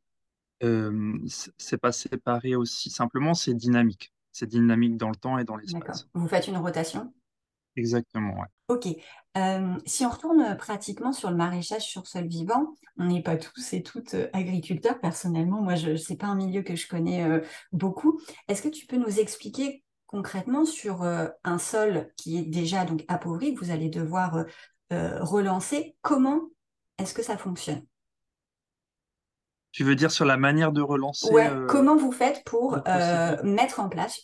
Euh, 0.64 1.18
c'est 1.58 1.78
pas 1.78 1.92
séparé 1.92 2.56
aussi 2.56 2.90
simplement, 2.90 3.34
c'est 3.34 3.54
dynamique. 3.54 4.14
C'est 4.32 4.48
dynamique 4.48 4.98
dans 4.98 5.10
le 5.10 5.16
temps 5.16 5.38
et 5.38 5.44
dans 5.44 5.56
l'espace. 5.56 6.08
Vous 6.14 6.28
faites 6.28 6.48
une 6.48 6.58
rotation? 6.58 7.14
Exactement, 7.76 8.36
ouais. 8.40 8.48
Ok. 8.68 8.88
Euh, 9.36 9.76
si 9.86 10.06
on 10.06 10.10
retourne 10.10 10.56
pratiquement 10.58 11.12
sur 11.12 11.30
le 11.30 11.36
maraîchage 11.36 11.84
sur 11.84 12.08
sol 12.08 12.28
vivant, 12.28 12.76
on 12.98 13.06
n'est 13.06 13.24
pas 13.24 13.36
tous 13.36 13.74
et 13.74 13.84
toutes 13.84 14.16
agriculteurs. 14.32 15.00
Personnellement, 15.00 15.62
moi, 15.62 15.76
je 15.76 15.96
c'est 15.96 16.16
pas 16.16 16.28
un 16.28 16.36
milieu 16.36 16.62
que 16.62 16.76
je 16.76 16.88
connais 16.88 17.24
euh, 17.24 17.42
beaucoup. 17.72 18.20
Est-ce 18.48 18.62
que 18.62 18.70
tu 18.70 18.86
peux 18.86 18.98
nous 18.98 19.20
expliquer 19.20 19.84
concrètement 20.06 20.66
sur 20.66 21.02
euh, 21.02 21.28
un 21.44 21.58
sol 21.58 22.12
qui 22.16 22.38
est 22.38 22.44
déjà 22.44 22.86
donc 22.86 23.04
appauvri, 23.08 23.56
que 23.56 23.60
vous 23.60 23.72
allez 23.72 23.90
devoir 23.90 24.46
euh, 24.92 25.24
relancer, 25.24 25.96
comment 26.02 26.42
est-ce 27.00 27.16
que 27.16 27.24
ça 27.24 27.38
fonctionne? 27.38 27.84
Tu 29.74 29.84
veux 29.84 29.96
dire 29.98 30.10
sur 30.10 30.24
la 30.24 30.38
manière 30.38 30.72
de 30.72 30.80
relancer 30.82 31.34
Ouais, 31.34 31.50
euh, 31.50 31.68
comment 31.68 31.96
vous 31.96 32.12
faites 32.12 32.44
pour 32.44 32.80
euh, 32.88 33.42
mettre 33.44 33.80
en 33.80 33.90
place 33.90 34.20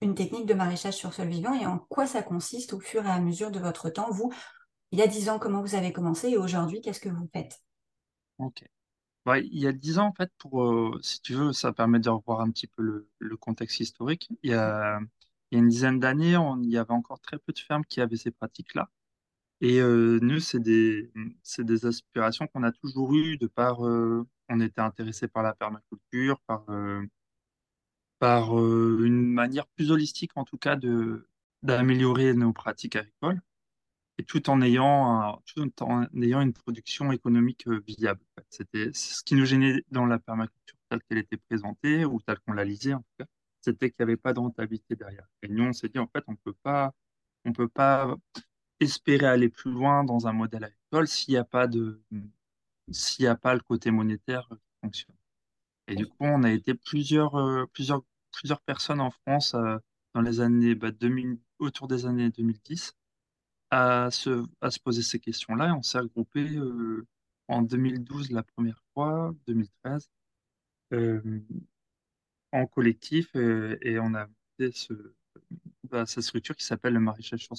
une 0.00 0.14
technique 0.14 0.46
de 0.46 0.54
maraîchage 0.54 0.94
sur 0.94 1.12
sol 1.14 1.28
vivant 1.28 1.54
et 1.54 1.66
en 1.66 1.78
quoi 1.78 2.06
ça 2.06 2.22
consiste 2.22 2.72
au 2.74 2.80
fur 2.80 3.04
et 3.06 3.10
à 3.10 3.20
mesure 3.20 3.50
de 3.50 3.58
votre 3.58 3.88
temps? 3.90 4.10
Vous, 4.10 4.32
il 4.92 4.98
y 5.00 5.02
a 5.02 5.06
dix 5.08 5.28
ans, 5.30 5.38
comment 5.40 5.62
vous 5.62 5.74
avez 5.76 5.92
commencé 5.92 6.30
et 6.30 6.38
aujourd'hui, 6.38 6.80
qu'est-ce 6.82 7.00
que 7.00 7.08
vous 7.10 7.28
faites? 7.34 7.60
Ok. 8.38 8.64
Ouais, 9.26 9.46
il 9.46 9.58
y 9.60 9.66
a 9.68 9.72
dix 9.72 9.98
ans, 9.98 10.06
en 10.08 10.14
fait, 10.14 10.30
pour, 10.38 10.64
euh, 10.64 10.98
si 11.02 11.20
tu 11.22 11.34
veux, 11.34 11.52
ça 11.52 11.72
permet 11.72 12.00
de 12.00 12.10
revoir 12.10 12.40
un 12.40 12.50
petit 12.50 12.66
peu 12.68 12.82
le, 12.82 13.10
le 13.18 13.36
contexte 13.38 13.80
historique. 13.80 14.30
Il 14.42 14.50
y 14.50 14.54
a, 14.54 15.00
il 15.52 15.56
y 15.56 15.60
a 15.60 15.64
une 15.64 15.68
dizaine 15.68 16.00
d'années, 16.00 16.36
il 16.62 16.70
y 16.70 16.78
avait 16.78 16.92
encore 16.92 17.20
très 17.20 17.38
peu 17.38 17.52
de 17.52 17.58
fermes 17.60 17.84
qui 17.86 18.00
avaient 18.00 18.16
ces 18.16 18.32
pratiques-là. 18.32 18.90
Et 19.62 19.80
nous, 19.82 20.40
c'est 20.40 20.60
des, 20.60 21.10
des 21.58 21.86
aspirations 21.86 22.46
qu'on 22.48 22.64
a 22.64 22.72
toujours 22.72 23.14
eues 23.14 23.38
de 23.38 23.46
par, 23.48 23.80
on 24.48 24.60
était 24.60 24.80
intéressé 24.80 25.28
par 25.28 25.42
la 25.42 25.54
permaculture, 25.54 26.40
par, 26.46 26.64
euh, 26.70 27.06
par 28.18 28.58
euh, 28.58 29.02
une 29.04 29.26
manière 29.32 29.66
plus 29.68 29.90
holistique, 29.90 30.32
en 30.36 30.44
tout 30.44 30.58
cas, 30.58 30.76
de, 30.76 31.28
d'améliorer 31.62 32.34
nos 32.34 32.52
pratiques 32.52 32.96
agricoles, 32.96 33.40
et 34.18 34.24
tout 34.24 34.50
en 34.50 34.60
ayant, 34.62 35.42
tout 35.46 35.70
en 35.82 36.06
ayant 36.20 36.40
une 36.40 36.52
production 36.52 37.12
économique 37.12 37.66
euh, 37.68 37.82
viable. 37.86 38.20
C'était 38.50 38.90
ce 38.92 39.22
qui 39.24 39.34
nous 39.34 39.46
gênait 39.46 39.84
dans 39.90 40.06
la 40.06 40.18
permaculture 40.18 40.76
telle 40.88 41.02
qu'elle 41.04 41.18
était 41.18 41.38
présentée, 41.38 42.04
ou 42.04 42.20
telle 42.20 42.38
qu'on 42.40 42.52
la 42.52 42.64
lisait, 42.64 42.94
en 42.94 43.00
tout 43.00 43.14
cas, 43.18 43.26
c'était 43.60 43.90
qu'il 43.90 44.04
n'y 44.04 44.10
avait 44.12 44.16
pas 44.16 44.32
de 44.32 44.40
rentabilité 44.40 44.96
derrière. 44.96 45.26
Et 45.42 45.48
nous, 45.48 45.64
on 45.64 45.72
s'est 45.72 45.88
dit, 45.88 45.98
en 45.98 46.08
fait, 46.08 46.24
on 46.26 46.36
peut 46.36 46.54
pas, 46.62 46.92
peut 47.54 47.68
pas 47.68 48.14
espérer 48.80 49.26
aller 49.26 49.48
plus 49.48 49.70
loin 49.70 50.04
dans 50.04 50.26
un 50.26 50.32
modèle 50.32 50.64
agricole 50.64 51.08
s'il 51.08 51.32
n'y 51.34 51.38
a 51.38 51.44
pas 51.44 51.66
de, 51.66 52.02
s'il 52.90 53.24
y 53.24 53.28
a 53.28 53.36
pas 53.36 53.54
le 53.54 53.60
côté 53.60 53.90
monétaire 53.90 54.48
qui 54.48 54.56
fonctionne. 54.82 55.16
Et 55.88 55.96
du 55.96 56.06
coup, 56.06 56.16
on 56.20 56.42
a 56.44 56.50
été 56.52 56.74
plusieurs, 56.74 57.36
euh, 57.36 57.66
plusieurs, 57.72 58.02
plusieurs 58.32 58.60
personnes 58.62 59.00
en 59.00 59.10
France 59.10 59.54
euh, 59.54 59.78
dans 60.14 60.22
les 60.22 60.40
années 60.40 60.74
bah, 60.74 60.90
2000, 60.90 61.38
autour 61.58 61.88
des 61.88 62.06
années 62.06 62.30
2010 62.30 62.94
à 63.70 64.10
se, 64.10 64.44
à 64.60 64.70
se 64.70 64.78
poser 64.80 65.02
ces 65.02 65.18
questions-là. 65.18 65.68
Et 65.68 65.72
on 65.72 65.82
s'est 65.82 65.98
regroupé 65.98 66.56
euh, 66.56 67.06
en 67.48 67.62
2012 67.62 68.30
la 68.30 68.42
première 68.42 68.82
fois, 68.94 69.34
2013, 69.46 70.10
euh, 70.92 71.20
en 72.52 72.66
collectif 72.66 73.28
euh, 73.34 73.78
et 73.80 73.98
on 73.98 74.14
a 74.14 74.26
monté 74.26 74.72
ce, 74.72 74.92
bah, 75.84 76.06
cette 76.06 76.22
structure 76.22 76.54
qui 76.54 76.64
s'appelle 76.64 76.92
le 76.94 77.00
maraîchage 77.00 77.40
sur. 77.40 77.54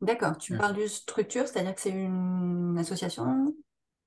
D'accord, 0.00 0.36
tu 0.36 0.56
parles 0.56 0.76
de 0.76 0.86
structure, 0.86 1.46
c'est-à-dire 1.46 1.74
que 1.74 1.80
c'est 1.80 1.90
une 1.90 2.76
association? 2.78 3.54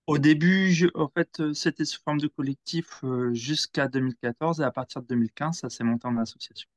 Au 0.08 0.18
début, 0.18 0.72
je- 0.74 0.88
en 0.96 1.10
fait, 1.10 1.40
euh, 1.40 1.54
c'était 1.54 1.86
sous 1.86 2.02
forme 2.02 2.20
de 2.20 2.28
collectif 2.28 3.04
euh, 3.04 3.34
jusqu'à 3.36 3.88
2014 3.88 4.60
et 4.62 4.64
à 4.64 4.72
partir 4.72 5.02
de 5.04 5.08
2015, 5.08 5.60
ça 5.60 5.70
s'est 5.70 5.84
monté 5.84 6.08
en 6.08 6.18
association. 6.18 6.68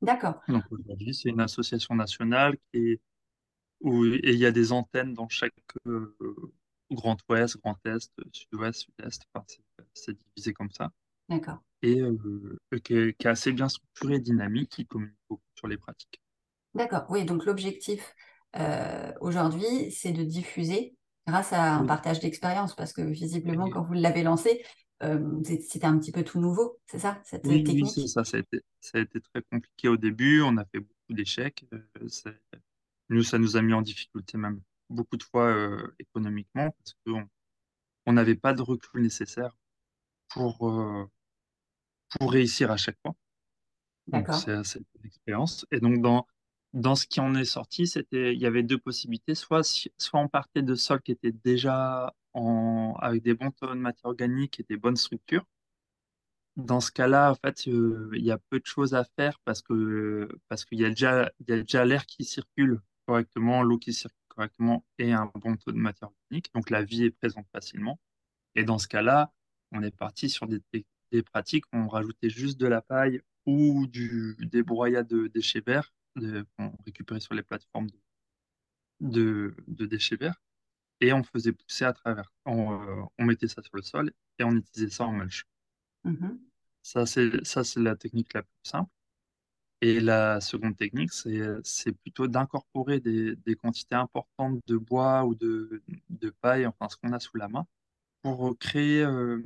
D'accord, 0.00 0.40
Donc 0.48 0.64
aujourd'hui, 0.70 1.14
c'est 1.14 1.30
une 1.30 1.40
association 1.40 1.94
nationale 1.94 2.56
qui 2.72 2.78
est, 2.92 3.00
où 3.80 4.04
et 4.06 4.20
il 4.24 4.38
y 4.38 4.46
a 4.46 4.52
des 4.52 4.72
antennes 4.72 5.14
dans 5.14 5.28
chaque 5.28 5.54
euh, 5.86 6.16
Grand 6.90 7.18
Ouest, 7.30 7.58
Grand 7.62 7.78
Est, 7.86 8.12
Sud-Ouest, 8.32 8.82
Sud-Est. 8.82 9.22
Enfin, 9.34 9.46
c'est 9.94 10.16
divisé 10.36 10.52
comme 10.54 10.70
ça. 10.72 10.92
D'accord. 11.28 11.58
et 11.82 12.00
qui 12.82 12.94
est, 12.94 13.14
qui 13.18 13.26
est 13.26 13.30
assez 13.30 13.52
bien 13.52 13.68
structuré 13.68 14.16
et 14.16 14.20
dynamique, 14.20 14.70
qui 14.70 14.86
communique 14.86 15.16
beaucoup 15.28 15.42
sur 15.54 15.68
les 15.68 15.76
pratiques. 15.78 16.20
D'accord. 16.74 17.06
Oui, 17.10 17.24
donc 17.24 17.44
l'objectif 17.44 18.14
aujourd'hui, 19.20 19.90
c'est 19.90 20.12
de 20.12 20.22
diffuser 20.24 20.96
grâce 21.26 21.52
à 21.52 21.74
un 21.76 21.86
partage 21.86 22.20
d'expérience, 22.20 22.74
parce 22.74 22.92
que 22.92 23.02
visiblement, 23.02 23.68
quand 23.70 23.82
vous 23.82 23.94
l'avez 23.94 24.22
lancé, 24.22 24.64
euh, 25.02 25.42
c'était 25.42 25.86
un 25.86 25.98
petit 25.98 26.12
peu 26.12 26.22
tout 26.22 26.40
nouveau, 26.40 26.78
c'est 26.86 26.98
ça, 26.98 27.20
cette 27.24 27.46
euh, 27.46 27.50
oui, 27.50 27.64
technique? 27.64 28.08
ça, 28.08 28.24
ça 28.24 28.36
a 28.36 28.40
été, 28.40 28.62
ça 28.80 28.98
a 28.98 29.00
été 29.00 29.20
très 29.20 29.42
compliqué 29.42 29.88
au 29.88 29.96
début, 29.96 30.42
on 30.42 30.56
a 30.56 30.64
fait 30.66 30.80
beaucoup 30.80 31.12
d'échecs, 31.12 31.64
euh, 31.72 32.32
nous, 33.08 33.22
ça 33.22 33.38
nous 33.38 33.56
a 33.56 33.62
mis 33.62 33.72
en 33.72 33.82
difficulté 33.82 34.38
même 34.38 34.60
beaucoup 34.88 35.16
de 35.16 35.22
fois 35.22 35.46
euh, 35.46 35.94
économiquement, 35.98 36.70
parce 36.70 36.96
qu'on 37.06 37.28
on 38.06 38.12
n'avait 38.12 38.36
pas 38.36 38.52
de 38.52 38.62
recul 38.62 39.02
nécessaire 39.02 39.56
pour, 40.28 40.58
pour 42.10 42.32
réussir 42.32 42.70
à 42.70 42.76
chaque 42.76 42.98
fois. 43.02 43.14
Donc, 44.06 44.26
c'est 44.34 44.62
c'est 44.64 44.80
une 44.80 45.06
expérience. 45.06 45.66
Et 45.70 45.80
donc, 45.80 46.02
dans, 46.02 46.26
dans 46.74 46.96
ce 46.96 47.06
qui 47.06 47.20
en 47.20 47.34
est 47.36 47.44
sorti, 47.44 47.86
c'était, 47.86 48.34
il 48.34 48.40
y 48.40 48.46
avait 48.46 48.64
deux 48.64 48.78
possibilités. 48.78 49.34
Soit, 49.34 49.62
soit 49.96 50.20
on 50.20 50.28
partait 50.28 50.62
de 50.62 50.74
sols 50.74 51.00
qui 51.02 51.12
étaient 51.12 51.32
déjà 51.32 52.12
en, 52.34 52.94
avec 53.00 53.22
des 53.22 53.34
bons 53.34 53.52
taux 53.52 53.68
de 53.68 53.74
matière 53.74 54.06
organique 54.06 54.60
et 54.60 54.64
des 54.68 54.76
bonnes 54.76 54.96
structures. 54.96 55.46
Dans 56.56 56.80
ce 56.80 56.90
cas-là, 56.90 57.30
en 57.30 57.34
fait, 57.36 57.68
euh, 57.68 58.10
il 58.14 58.24
y 58.24 58.30
a 58.32 58.38
peu 58.50 58.58
de 58.58 58.66
choses 58.66 58.94
à 58.94 59.04
faire 59.04 59.38
parce 59.44 59.62
que, 59.62 60.28
parce 60.48 60.64
qu'il 60.64 60.80
y 60.80 60.84
a 60.84 60.88
déjà, 60.88 61.30
il 61.40 61.48
y 61.48 61.52
a 61.52 61.62
déjà 61.62 61.84
l'air 61.84 62.06
qui 62.06 62.24
circule 62.24 62.80
correctement, 63.06 63.62
l'eau 63.62 63.78
qui 63.78 63.92
circule 63.92 64.18
correctement 64.28 64.84
et 64.98 65.12
un 65.12 65.30
bon 65.36 65.56
taux 65.56 65.72
de 65.72 65.78
matière 65.78 66.10
organique. 66.10 66.52
Donc, 66.54 66.70
la 66.70 66.82
vie 66.82 67.04
est 67.04 67.10
présente 67.10 67.46
facilement. 67.52 68.00
Et 68.56 68.64
dans 68.64 68.78
ce 68.78 68.88
cas-là, 68.88 69.32
on 69.72 69.82
est 69.82 69.96
parti 69.96 70.28
sur 70.28 70.48
des, 70.48 70.60
des 71.12 71.22
pratiques 71.22 71.66
où 71.72 71.76
on 71.78 71.88
rajoutait 71.88 72.30
juste 72.30 72.58
de 72.58 72.66
la 72.66 72.82
paille 72.82 73.20
ou 73.46 73.86
du, 73.86 74.36
des 74.40 74.62
broyats 74.62 75.04
de 75.04 75.28
déchets 75.28 75.62
verts 75.64 75.92
qu'on 76.14 76.72
récupérait 76.84 77.20
sur 77.20 77.34
les 77.34 77.42
plateformes 77.42 77.88
de, 77.90 77.98
de, 79.00 79.54
de 79.68 79.86
déchets 79.86 80.16
verts. 80.16 80.40
Et 81.00 81.12
on 81.12 81.22
faisait 81.24 81.52
pousser 81.52 81.84
à 81.84 81.92
travers. 81.92 82.32
On, 82.46 82.72
euh, 82.80 83.02
on 83.18 83.24
mettait 83.24 83.48
ça 83.48 83.62
sur 83.62 83.76
le 83.76 83.82
sol 83.82 84.12
et 84.38 84.44
on 84.44 84.52
utilisait 84.52 84.90
ça 84.90 85.04
en 85.04 85.12
mulch. 85.12 85.44
Mhm. 86.04 86.38
Ça, 86.82 87.06
c'est, 87.06 87.44
ça, 87.44 87.64
c'est 87.64 87.80
la 87.80 87.96
technique 87.96 88.32
la 88.34 88.42
plus 88.42 88.52
simple. 88.62 88.90
Et 89.80 90.00
la 90.00 90.40
seconde 90.40 90.76
technique, 90.76 91.12
c'est, 91.12 91.42
c'est 91.62 91.92
plutôt 91.92 92.26
d'incorporer 92.26 93.00
des, 93.00 93.36
des 93.36 93.54
quantités 93.54 93.96
importantes 93.96 94.60
de 94.66 94.76
bois 94.78 95.24
ou 95.24 95.34
de, 95.34 95.82
de 96.08 96.30
paille, 96.30 96.66
enfin 96.66 96.88
ce 96.88 96.96
qu'on 96.96 97.12
a 97.12 97.20
sous 97.20 97.36
la 97.36 97.48
main, 97.48 97.66
pour 98.22 98.56
créer 98.58 99.02
euh, 99.02 99.42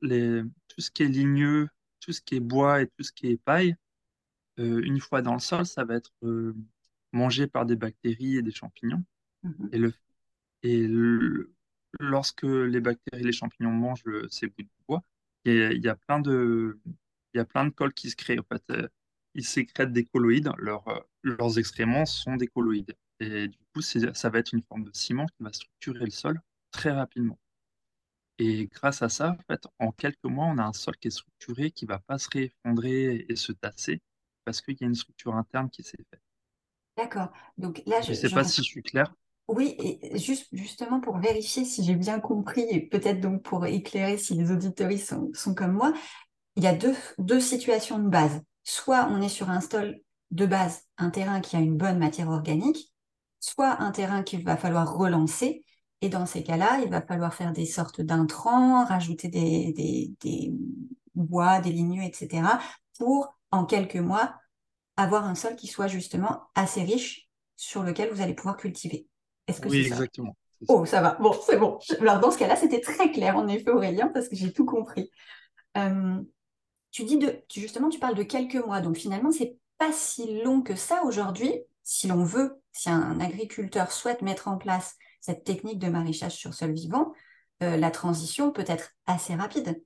les, 0.00 0.42
tout 0.68 0.80
ce 0.80 0.90
qui 0.90 1.02
est 1.02 1.08
ligneux, 1.08 1.68
tout 2.00 2.12
ce 2.12 2.20
qui 2.20 2.36
est 2.36 2.40
bois 2.40 2.82
et 2.82 2.86
tout 2.86 3.02
ce 3.02 3.12
qui 3.12 3.28
est 3.28 3.36
paille. 3.36 3.74
Euh, 4.58 4.82
une 4.84 5.00
fois 5.00 5.22
dans 5.22 5.34
le 5.34 5.40
sol, 5.40 5.66
ça 5.66 5.84
va 5.84 5.94
être 5.96 6.12
euh, 6.24 6.54
mangé 7.12 7.46
par 7.46 7.66
des 7.66 7.76
bactéries 7.76 8.36
et 8.38 8.42
des 8.42 8.50
champignons. 8.52 9.04
Mhm. 9.42 9.70
Et, 9.72 9.78
le, 9.78 9.94
et 10.62 10.86
le- 10.88 11.54
lorsque 12.00 12.44
les 12.44 12.80
bactéries 12.80 13.22
et 13.22 13.26
les 13.26 13.32
champignons 13.32 13.72
mangent 13.72 14.04
le- 14.04 14.28
ces 14.30 14.48
bouts 14.48 14.62
de 14.62 14.68
bois, 14.88 15.02
il 15.44 15.80
y 15.84 15.88
a, 15.88 15.96
plein 15.96 16.20
de, 16.20 16.80
il 17.34 17.38
y 17.38 17.40
a 17.40 17.44
plein 17.44 17.64
de 17.66 17.70
cols 17.70 17.94
qui 17.94 18.10
se 18.10 18.16
créent. 18.16 18.38
En 18.40 18.44
fait, 18.44 18.62
Euh, 18.70 18.88
ils 19.34 19.44
sécrètent 19.46 19.92
des 19.92 20.04
colloïdes. 20.04 20.50
Leurs, 20.58 20.86
euh, 20.88 21.00
leurs 21.22 21.58
excréments 21.58 22.06
sont 22.06 22.36
des 22.36 22.46
colloïdes. 22.48 22.94
Et 23.20 23.48
du 23.48 23.58
coup, 23.74 23.82
ça 23.82 24.30
va 24.30 24.38
être 24.38 24.52
une 24.52 24.62
forme 24.62 24.84
de 24.84 24.90
ciment 24.94 25.26
qui 25.26 25.42
va 25.42 25.52
structurer 25.52 26.04
le 26.04 26.10
sol 26.10 26.40
très 26.72 26.90
rapidement. 26.92 27.38
Et 28.38 28.66
grâce 28.66 29.02
à 29.02 29.08
ça, 29.08 29.30
en 29.30 29.42
fait, 29.52 29.66
en 29.78 29.90
quelques 29.92 30.24
mois, 30.24 30.46
on 30.46 30.58
a 30.58 30.64
un 30.64 30.72
sol 30.72 30.96
qui 30.98 31.08
est 31.08 31.10
structuré, 31.10 31.70
qui 31.70 31.84
va 31.86 31.98
pas 32.00 32.18
se 32.18 32.28
réeffondrer 32.32 33.26
et 33.28 33.36
se 33.36 33.52
tasser, 33.52 34.00
parce 34.44 34.60
qu'il 34.60 34.76
y 34.80 34.84
a 34.84 34.86
une 34.86 34.94
structure 34.94 35.34
interne 35.34 35.70
qui 35.70 35.82
s'est 35.82 36.04
faite. 36.10 36.20
D'accord. 36.96 37.28
Donc 37.58 37.82
là, 37.86 38.00
Je 38.00 38.10
ne 38.10 38.14
sais 38.14 38.30
pas 38.30 38.44
si 38.44 38.62
je 38.62 38.66
suis 38.68 38.82
clair. 38.82 39.12
Oui, 39.48 39.76
et 39.78 40.18
juste, 40.18 40.46
justement 40.52 41.00
pour 41.00 41.18
vérifier 41.18 41.64
si 41.64 41.84
j'ai 41.84 41.96
bien 41.96 42.18
compris, 42.18 42.64
et 42.70 42.80
peut-être 42.80 43.20
donc 43.20 43.42
pour 43.42 43.66
éclairer 43.66 44.16
si 44.16 44.34
les 44.34 44.50
auditories 44.50 44.98
sont, 44.98 45.30
sont 45.34 45.54
comme 45.54 45.72
moi, 45.72 45.92
il 46.56 46.62
y 46.62 46.66
a 46.66 46.74
deux, 46.74 46.94
deux 47.18 47.40
situations 47.40 47.98
de 47.98 48.08
base. 48.08 48.40
Soit 48.62 49.08
on 49.10 49.20
est 49.20 49.28
sur 49.28 49.50
un 49.50 49.60
sol 49.60 50.00
de 50.30 50.46
base, 50.46 50.84
un 50.96 51.10
terrain 51.10 51.40
qui 51.40 51.56
a 51.56 51.60
une 51.60 51.76
bonne 51.76 51.98
matière 51.98 52.28
organique, 52.28 52.92
soit 53.40 53.82
un 53.82 53.90
terrain 53.90 54.22
qu'il 54.22 54.42
va 54.44 54.56
falloir 54.56 54.96
relancer. 54.96 55.64
Et 56.00 56.08
dans 56.08 56.26
ces 56.26 56.42
cas-là, 56.42 56.80
il 56.82 56.90
va 56.90 57.02
falloir 57.02 57.34
faire 57.34 57.52
des 57.52 57.66
sortes 57.66 58.00
d'intrants, 58.00 58.84
rajouter 58.84 59.28
des, 59.28 59.72
des, 59.72 60.14
des 60.22 60.52
bois, 61.14 61.60
des 61.60 61.72
ligneux, 61.72 62.02
etc., 62.02 62.42
pour, 62.98 63.34
en 63.54 63.64
quelques 63.66 63.96
mois, 63.96 64.34
avoir 64.96 65.24
un 65.24 65.34
sol 65.34 65.56
qui 65.56 65.66
soit 65.66 65.88
justement 65.88 66.44
assez 66.54 66.82
riche 66.82 67.28
sur 67.56 67.82
lequel 67.82 68.10
vous 68.12 68.20
allez 68.20 68.34
pouvoir 68.34 68.56
cultiver. 68.56 69.08
Est-ce 69.46 69.60
que 69.60 69.68
Oui, 69.68 69.82
c'est 69.82 69.88
ça? 69.90 69.94
exactement. 69.96 70.36
Ça. 70.50 70.74
Oh, 70.74 70.86
ça 70.86 71.00
va. 71.02 71.14
Bon, 71.20 71.32
c'est 71.46 71.56
bon. 71.58 71.78
Alors, 72.00 72.20
dans 72.20 72.30
ce 72.30 72.38
cas-là, 72.38 72.56
c'était 72.56 72.80
très 72.80 73.10
clair, 73.12 73.36
en 73.36 73.48
effet, 73.48 73.70
Aurélien, 73.70 74.08
parce 74.08 74.28
que 74.28 74.36
j'ai 74.36 74.52
tout 74.52 74.64
compris. 74.64 75.10
Euh, 75.76 76.20
tu 76.90 77.04
dis 77.04 77.18
de, 77.18 77.42
tu- 77.48 77.60
justement, 77.60 77.88
tu 77.88 77.98
parles 77.98 78.14
de 78.14 78.22
quelques 78.22 78.56
mois. 78.56 78.80
Donc, 78.80 78.96
finalement, 78.96 79.32
c'est 79.32 79.56
pas 79.78 79.92
si 79.92 80.42
long 80.42 80.62
que 80.62 80.76
ça 80.76 81.02
aujourd'hui. 81.04 81.52
Si 81.82 82.08
l'on 82.08 82.24
veut, 82.24 82.62
si 82.72 82.90
un 82.90 83.20
agriculteur 83.20 83.92
souhaite 83.92 84.22
mettre 84.22 84.48
en 84.48 84.56
place 84.58 84.96
cette 85.20 85.44
technique 85.44 85.78
de 85.78 85.88
maraîchage 85.88 86.34
sur 86.34 86.54
sol 86.54 86.72
vivant, 86.72 87.12
euh, 87.62 87.76
la 87.76 87.90
transition 87.90 88.52
peut 88.52 88.64
être 88.66 88.90
assez 89.06 89.34
rapide. 89.34 89.82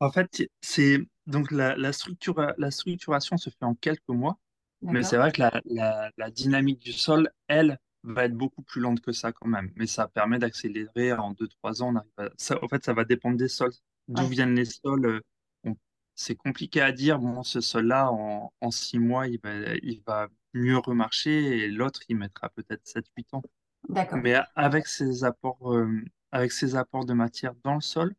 En 0.00 0.10
fait, 0.12 0.42
c'est 0.60 0.98
donc 1.26 1.50
la, 1.50 1.76
la 1.76 1.92
structure, 1.92 2.34
la 2.58 2.70
structuration 2.70 3.36
se 3.36 3.50
fait 3.50 3.64
en 3.64 3.74
quelques 3.74 4.08
mois, 4.08 4.38
mais 4.82 5.02
c'est 5.02 5.16
vrai 5.16 5.32
que 5.32 5.40
la, 5.40 5.60
la, 5.64 6.10
la 6.16 6.30
dynamique 6.30 6.80
du 6.80 6.92
sol, 6.92 7.30
elle, 7.48 7.78
va 8.04 8.24
être 8.26 8.34
beaucoup 8.36 8.62
plus 8.62 8.80
lente 8.80 9.00
que 9.00 9.10
ça 9.12 9.32
quand 9.32 9.48
même. 9.48 9.72
Mais 9.74 9.86
ça 9.88 10.06
permet 10.06 10.38
d'accélérer 10.38 11.12
en 11.14 11.32
deux 11.32 11.48
trois 11.48 11.82
ans. 11.82 11.88
On 11.92 11.96
arrive 11.96 12.10
à- 12.18 12.30
ça, 12.36 12.62
en 12.62 12.68
fait, 12.68 12.84
ça 12.84 12.92
va 12.92 13.04
dépendre 13.04 13.36
des 13.36 13.48
sols. 13.48 13.72
D'où 14.06 14.24
Ouais. 14.24 14.28
viennent 14.28 14.54
les 14.54 14.64
sols, 14.66 15.06
euh, 15.06 15.20
on- 15.64 15.76
c'est 16.14 16.36
compliqué 16.36 16.80
à 16.82 16.92
dire. 16.92 17.18
Bon, 17.18 17.42
ce 17.42 17.60
sol-là, 17.60 18.12
en, 18.12 18.52
en 18.60 18.70
6 18.70 18.98
mois, 19.00 19.26
il 19.26 19.40
va, 19.42 19.74
il 19.82 20.02
va 20.06 20.28
mieux 20.54 20.78
remarcher 20.78 21.64
et 21.64 21.68
l'autre, 21.68 22.00
il 22.08 22.16
mettra 22.16 22.48
peut-être 22.50 22.86
sept 22.86 23.06
huit 23.16 23.26
ans. 23.34 23.42
D'accord. 23.88 24.18
Mais 24.22 24.34
a- 24.34 24.48
avec 24.54 24.86
ces 24.86 25.24
apports, 25.24 25.72
euh, 25.74 26.00
avec 26.30 26.52
ces 26.52 26.76
apports 26.76 27.04
de 27.06 27.12
matière 27.14 27.54
dans 27.64 27.74
le 27.74 27.80
sol, 27.80 28.14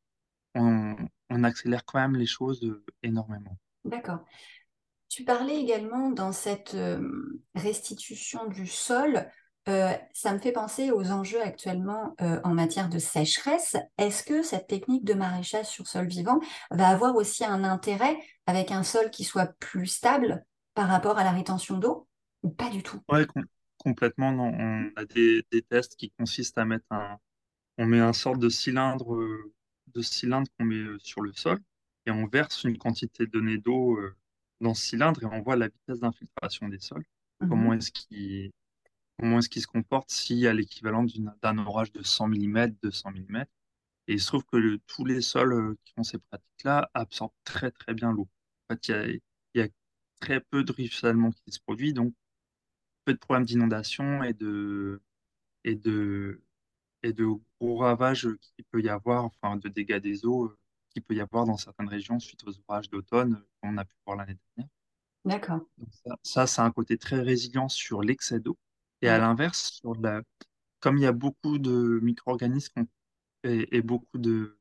on, 0.57 0.95
on 1.29 1.43
accélère 1.43 1.85
quand 1.85 1.99
même 1.99 2.15
les 2.15 2.25
choses 2.25 2.63
euh, 2.63 2.83
énormément. 3.03 3.57
D'accord. 3.85 4.25
Tu 5.09 5.23
parlais 5.23 5.57
également 5.57 6.09
dans 6.11 6.33
cette 6.33 6.73
euh, 6.75 7.41
restitution 7.55 8.47
du 8.47 8.67
sol, 8.67 9.29
euh, 9.69 9.93
ça 10.13 10.33
me 10.33 10.39
fait 10.39 10.51
penser 10.51 10.91
aux 10.91 11.11
enjeux 11.11 11.41
actuellement 11.41 12.15
euh, 12.21 12.39
en 12.43 12.53
matière 12.53 12.89
de 12.89 12.99
sécheresse. 12.99 13.77
Est-ce 13.97 14.23
que 14.23 14.43
cette 14.43 14.67
technique 14.67 15.05
de 15.05 15.13
maraîchage 15.13 15.67
sur 15.67 15.87
sol 15.87 16.07
vivant 16.07 16.39
va 16.71 16.89
avoir 16.89 17.15
aussi 17.15 17.45
un 17.45 17.63
intérêt 17.63 18.17
avec 18.45 18.71
un 18.71 18.83
sol 18.83 19.09
qui 19.09 19.23
soit 19.23 19.53
plus 19.59 19.87
stable 19.87 20.43
par 20.73 20.87
rapport 20.87 21.17
à 21.17 21.23
la 21.23 21.31
rétention 21.31 21.77
d'eau 21.77 22.07
ou 22.43 22.49
pas 22.49 22.69
du 22.69 22.83
tout? 22.83 23.01
Com- 23.07 23.45
complètement, 23.77 24.31
non. 24.31 24.51
On 24.57 24.91
a 24.95 25.05
des, 25.05 25.43
des 25.51 25.61
tests 25.61 25.95
qui 25.95 26.11
consistent 26.11 26.57
à 26.57 26.65
mettre 26.65 26.85
un, 26.91 27.17
on 27.77 27.85
met 27.85 27.99
un 27.99 28.13
sorte 28.13 28.39
de 28.39 28.49
cylindre, 28.49 29.15
euh, 29.15 29.53
de 29.93 30.01
cylindre 30.01 30.49
qu'on 30.57 30.65
met 30.65 30.75
euh, 30.77 30.97
sur 30.99 31.21
le 31.21 31.33
sol 31.33 31.59
et 32.05 32.11
on 32.11 32.27
verse 32.27 32.63
une 32.63 32.77
quantité 32.77 33.27
donnée 33.27 33.57
d'eau 33.57 33.97
euh, 33.97 34.15
dans 34.61 34.73
ce 34.73 34.83
cylindre 34.87 35.23
et 35.23 35.25
on 35.27 35.41
voit 35.41 35.55
la 35.55 35.67
vitesse 35.69 35.99
d'infiltration 35.99 36.69
des 36.69 36.79
sols. 36.79 37.05
Comment 37.49 37.73
Mhm. 37.73 37.73
est-ce 37.73 37.91
qu'il, 37.91 38.51
comment 39.19 39.39
est-ce 39.39 39.49
qu'il 39.49 39.61
se 39.61 39.67
comporte 39.67 40.09
s'il 40.11 40.37
y 40.39 40.47
a 40.47 40.53
l'équivalent 40.53 41.05
d'un 41.41 41.57
orage 41.59 41.91
de 41.91 42.03
100 42.03 42.27
mm, 42.27 42.75
200 42.83 43.11
mm. 43.11 43.45
Et 44.07 44.13
il 44.13 44.21
se 44.21 44.27
trouve 44.27 44.45
que 44.45 44.57
le- 44.57 44.79
tous 44.87 45.05
les 45.05 45.21
sols 45.21 45.53
euh, 45.53 45.77
qui 45.85 45.93
ont 45.97 46.03
ces 46.03 46.19
pratiques-là 46.19 46.89
absorbent 46.93 47.33
très 47.43 47.71
très 47.71 47.93
bien 47.93 48.11
l'eau. 48.11 48.27
En 48.69 48.75
fait, 48.75 48.87
il 48.89 48.91
y 48.91 48.95
a, 48.95 49.07
il 49.07 49.21
y 49.55 49.61
a 49.61 49.67
très 50.21 50.41
peu 50.41 50.63
de 50.63 50.71
ruissellement 50.71 51.31
qui 51.31 51.51
se 51.51 51.59
produit, 51.61 51.93
donc 51.93 52.13
peu 53.05 53.13
de 53.13 53.19
problèmes 53.19 53.45
d'inondation 53.45 54.23
et 54.23 54.33
de, 54.33 55.01
et 55.65 55.75
de, 55.75 56.43
et 57.03 57.13
de 57.13 57.25
gros 57.59 57.77
ravages 57.77 58.27
qu'il 58.55 58.65
peut 58.65 58.81
y 58.81 58.89
avoir, 58.89 59.25
enfin 59.25 59.57
de 59.57 59.69
dégâts 59.69 59.97
des 59.99 60.25
eaux 60.25 60.45
euh, 60.45 60.57
qu'il 60.91 61.03
peut 61.03 61.15
y 61.15 61.21
avoir 61.21 61.45
dans 61.45 61.57
certaines 61.57 61.89
régions 61.89 62.19
suite 62.19 62.43
aux 62.47 62.53
orages 62.67 62.89
d'automne 62.89 63.35
euh, 63.35 63.47
qu'on 63.61 63.77
a 63.77 63.85
pu 63.85 63.95
voir 64.05 64.17
l'année 64.17 64.37
dernière. 64.55 64.69
D'accord. 65.25 65.67
Donc 65.77 65.89
ça, 66.05 66.15
ça, 66.23 66.47
c'est 66.47 66.61
un 66.61 66.71
côté 66.71 66.97
très 66.97 67.21
résilient 67.21 67.69
sur 67.69 68.01
l'excès 68.01 68.39
d'eau. 68.39 68.57
Et 69.01 69.09
à 69.09 69.17
l'inverse, 69.19 69.71
sur 69.81 69.95
la, 69.95 70.21
comme 70.79 70.97
il 70.97 71.03
y 71.03 71.07
a 71.07 71.11
beaucoup 71.13 71.59
de 71.59 71.99
micro-organismes 72.03 72.87
et, 73.43 73.77
et 73.77 73.83
beaucoup 73.83 74.17
de, 74.19 74.59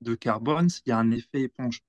de 0.00 0.14
carbone, 0.14 0.68
il 0.86 0.90
y 0.90 0.92
a 0.92 0.98
un 0.98 1.10
effet 1.10 1.42
éponge. 1.42 1.80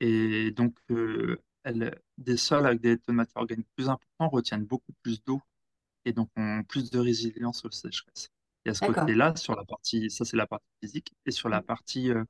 Et 0.00 0.52
donc, 0.52 0.76
euh, 0.92 1.38
elle- 1.64 2.00
des 2.18 2.36
sols 2.36 2.66
avec 2.66 2.80
des 2.82 2.98
taux 2.98 3.12
de 3.12 3.16
matière 3.16 3.42
organique 3.42 3.68
plus 3.76 3.88
importants 3.90 4.28
retiennent 4.30 4.64
beaucoup 4.66 4.92
plus 5.02 5.22
d'eau 5.24 5.42
et 6.06 6.12
donc 6.14 6.30
ont 6.36 6.64
plus 6.64 6.90
de 6.90 7.00
résilience 7.00 7.64
aux 7.66 7.72
sécheresses. 7.72 8.30
Il 8.64 8.68
y 8.68 8.70
a 8.70 8.74
ce 8.74 8.84
côté-là 8.84 9.36
sur 9.36 9.54
la 9.54 9.64
partie, 9.64 10.10
ça 10.10 10.24
c'est 10.24 10.36
la 10.36 10.46
partie 10.46 10.66
physique, 10.80 11.14
et 11.26 11.30
sur 11.30 11.48
la 11.48 11.60
partie, 11.60 12.10
euh, 12.10 12.24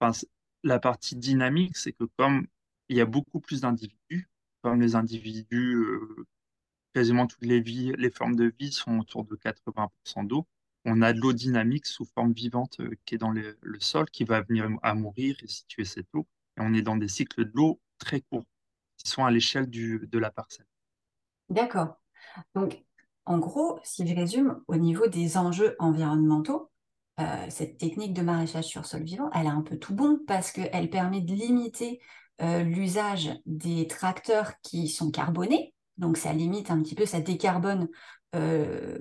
enfin, 0.00 0.18
la 0.62 0.78
partie 0.78 1.16
dynamique, 1.16 1.76
c'est 1.76 1.92
que 1.92 2.04
comme 2.18 2.46
il 2.88 2.96
y 2.96 3.00
a 3.00 3.06
beaucoup 3.06 3.40
plus 3.40 3.62
d'individus, 3.62 4.28
comme 4.62 4.80
les 4.80 4.94
individus, 4.96 5.76
euh, 5.76 6.26
quasiment 6.94 7.26
toutes 7.26 7.44
les 7.44 7.60
vies, 7.60 7.92
les 7.96 8.10
formes 8.10 8.36
de 8.36 8.52
vie 8.58 8.70
sont 8.70 8.98
autour 8.98 9.24
de 9.24 9.34
80% 9.36 10.26
d'eau, 10.26 10.46
on 10.84 11.00
a 11.00 11.12
de 11.12 11.20
l'eau 11.20 11.32
dynamique 11.32 11.86
sous 11.86 12.04
forme 12.04 12.32
vivante 12.32 12.80
euh, 12.80 12.90
qui 13.06 13.14
est 13.14 13.18
dans 13.18 13.30
le, 13.30 13.56
le 13.62 13.80
sol, 13.80 14.10
qui 14.10 14.24
va 14.24 14.42
venir 14.42 14.68
à 14.82 14.94
mourir 14.94 15.36
et 15.42 15.46
situer 15.46 15.84
cette 15.84 16.08
eau. 16.14 16.26
Et 16.58 16.60
on 16.60 16.74
est 16.74 16.82
dans 16.82 16.96
des 16.96 17.08
cycles 17.08 17.46
de 17.46 17.52
l'eau 17.54 17.80
très 17.98 18.20
courts, 18.20 18.44
qui 18.98 19.08
sont 19.08 19.24
à 19.24 19.30
l'échelle 19.30 19.70
de 19.70 20.18
la 20.18 20.30
parcelle. 20.30 20.66
D'accord. 21.48 21.96
Donc, 22.54 22.84
en 23.24 23.38
gros, 23.38 23.78
si 23.84 24.06
je 24.06 24.14
résume, 24.14 24.60
au 24.68 24.76
niveau 24.76 25.06
des 25.06 25.36
enjeux 25.36 25.76
environnementaux, 25.78 26.70
euh, 27.20 27.46
cette 27.50 27.78
technique 27.78 28.14
de 28.14 28.22
maraîchage 28.22 28.64
sur 28.64 28.86
sol 28.86 29.02
vivant, 29.02 29.30
elle 29.34 29.46
a 29.46 29.52
un 29.52 29.62
peu 29.62 29.78
tout 29.78 29.94
bon 29.94 30.18
parce 30.26 30.50
qu'elle 30.50 30.90
permet 30.90 31.20
de 31.20 31.32
limiter 31.32 32.00
euh, 32.40 32.62
l'usage 32.62 33.30
des 33.46 33.86
tracteurs 33.86 34.54
qui 34.62 34.88
sont 34.88 35.10
carbonés. 35.10 35.74
Donc, 35.98 36.16
ça 36.16 36.32
limite 36.32 36.70
un 36.70 36.82
petit 36.82 36.94
peu, 36.94 37.06
ça 37.06 37.20
décarbone 37.20 37.88
euh, 38.34 38.98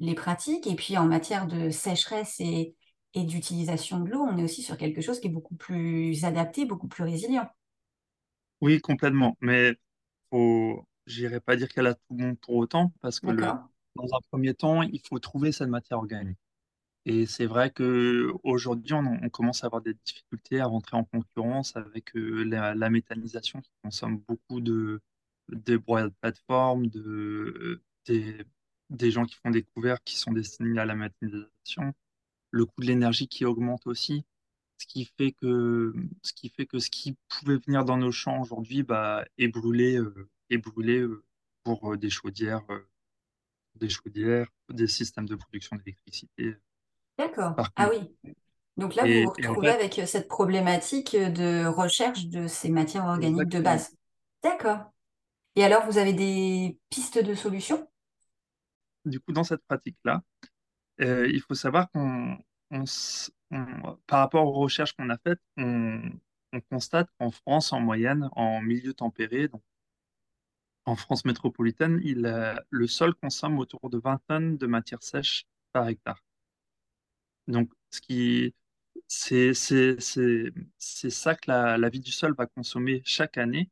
les 0.00 0.14
pratiques. 0.14 0.66
Et 0.66 0.74
puis, 0.74 0.98
en 0.98 1.06
matière 1.06 1.46
de 1.46 1.70
sécheresse 1.70 2.40
et, 2.40 2.74
d'utilisation 3.14 4.00
de 4.00 4.10
l'eau, 4.10 4.22
on 4.22 4.38
est 4.38 4.42
aussi 4.42 4.62
sur 4.62 4.78
quelque 4.78 5.02
chose 5.02 5.20
qui 5.20 5.26
est 5.26 5.30
beaucoup 5.30 5.54
plus 5.54 6.24
adapté, 6.24 6.64
beaucoup 6.64 6.88
plus 6.88 7.04
résilient. 7.04 7.46
Oui, 8.62 8.80
complètement. 8.80 9.36
Mais 9.40 9.74
faut, 10.30 10.82
j'irai 11.12 11.40
pas 11.40 11.56
dire 11.56 11.68
qu'elle 11.68 11.86
a 11.86 11.94
tout 11.94 12.14
bon 12.14 12.34
pour 12.36 12.56
autant, 12.56 12.92
parce 13.00 13.20
que 13.20 13.30
le, 13.30 13.42
dans 13.96 14.04
un 14.16 14.20
premier 14.30 14.54
temps, 14.54 14.82
il 14.82 15.00
faut 15.00 15.18
trouver 15.18 15.52
cette 15.52 15.68
matière 15.68 15.98
organique. 15.98 16.38
Et 17.04 17.26
c'est 17.26 17.46
vrai 17.46 17.70
que 17.70 18.32
aujourd'hui, 18.44 18.94
on, 18.94 19.18
on 19.22 19.28
commence 19.28 19.64
à 19.64 19.66
avoir 19.66 19.82
des 19.82 19.94
difficultés 20.04 20.60
à 20.60 20.66
rentrer 20.66 20.96
en 20.96 21.04
concurrence 21.04 21.76
avec 21.76 22.16
euh, 22.16 22.44
la, 22.44 22.74
la 22.74 22.90
méthanisation 22.90 23.60
qui 23.60 23.70
consomme 23.82 24.18
beaucoup 24.28 24.60
de, 24.60 25.00
des 25.48 25.78
broyats 25.78 26.08
de 26.08 26.14
plateforme, 26.20 26.86
de, 26.86 27.82
des, 28.06 28.44
des 28.90 29.10
gens 29.10 29.24
qui 29.26 29.34
font 29.36 29.50
des 29.50 29.64
couverts 29.64 30.02
qui 30.04 30.16
sont 30.16 30.32
destinés 30.32 30.78
à 30.78 30.84
la 30.86 30.94
méthanisation, 30.94 31.92
le 32.50 32.66
coût 32.66 32.80
de 32.82 32.86
l'énergie 32.86 33.28
qui 33.28 33.44
augmente 33.44 33.86
aussi, 33.86 34.24
ce 34.78 34.86
qui 34.86 35.04
fait 35.18 35.32
que 35.32 35.94
ce 36.22 36.32
qui 36.32 36.48
fait 36.50 36.66
que 36.66 36.78
ce 36.78 36.90
qui 36.90 37.16
pouvait 37.28 37.58
venir 37.58 37.84
dans 37.84 37.96
nos 37.96 38.12
champs 38.12 38.40
aujourd'hui 38.40 38.82
bah, 38.82 39.24
est 39.38 39.48
brûlé, 39.48 39.96
euh, 39.96 40.28
est 40.54 40.58
brûlé 40.58 40.98
euh, 41.00 41.24
pour 41.64 41.92
euh, 41.92 41.96
des 41.96 42.10
chaudières, 42.10 42.62
euh, 42.70 42.80
des 43.76 43.88
chaudières, 43.88 44.48
des 44.70 44.88
systèmes 44.88 45.26
de 45.26 45.36
production 45.36 45.76
d'électricité, 45.76 46.56
D'accord. 47.18 47.54
Ah 47.76 47.88
oui. 47.90 48.10
Donc 48.76 48.94
là, 48.94 49.04
vous 49.04 49.12
vous 49.12 49.26
en 49.26 49.30
retrouvez 49.30 49.68
fait, 49.68 49.74
avec 49.74 50.00
cette 50.06 50.28
problématique 50.28 51.14
de 51.14 51.66
recherche 51.66 52.26
de 52.26 52.46
ces 52.48 52.70
matières 52.70 53.04
organiques 53.06 53.48
de 53.48 53.60
base. 53.60 53.94
D'accord. 54.42 54.78
Et 55.56 55.64
alors, 55.64 55.84
vous 55.86 55.98
avez 55.98 56.12
des 56.14 56.78
pistes 56.90 57.22
de 57.22 57.34
solutions? 57.34 57.86
Du 59.04 59.20
coup, 59.20 59.32
dans 59.32 59.44
cette 59.44 59.62
pratique-là, 59.66 60.22
euh, 61.00 61.28
il 61.28 61.40
faut 61.40 61.54
savoir 61.54 61.90
qu'on, 61.90 62.38
on 62.70 62.84
on- 63.50 63.98
par 64.06 64.20
rapport 64.20 64.46
aux 64.46 64.52
recherches 64.52 64.94
qu'on 64.94 65.10
a 65.10 65.18
faites, 65.18 65.40
on, 65.56 66.00
on 66.52 66.60
constate 66.62 67.08
qu'en 67.18 67.30
France, 67.30 67.72
en 67.72 67.80
moyenne, 67.80 68.28
en 68.32 68.62
milieu 68.62 68.94
tempéré, 68.94 69.48
donc 69.48 69.62
en 70.84 70.96
France 70.96 71.24
métropolitaine, 71.24 72.00
il, 72.04 72.22
le 72.70 72.86
sol 72.86 73.14
consomme 73.14 73.58
autour 73.58 73.90
de 73.90 73.98
20 73.98 74.20
tonnes 74.28 74.56
de 74.58 74.66
matière 74.66 75.02
sèche 75.02 75.46
par 75.72 75.88
hectare. 75.88 76.22
Donc, 77.48 77.70
ce 77.90 78.00
qui, 78.00 78.54
c'est, 79.08 79.54
c'est, 79.54 79.96
c'est, 80.00 81.10
ça 81.10 81.34
que 81.34 81.50
la, 81.50 81.88
vie 81.90 82.00
du 82.00 82.12
sol 82.12 82.34
va 82.36 82.46
consommer 82.46 83.02
chaque 83.04 83.38
année 83.38 83.70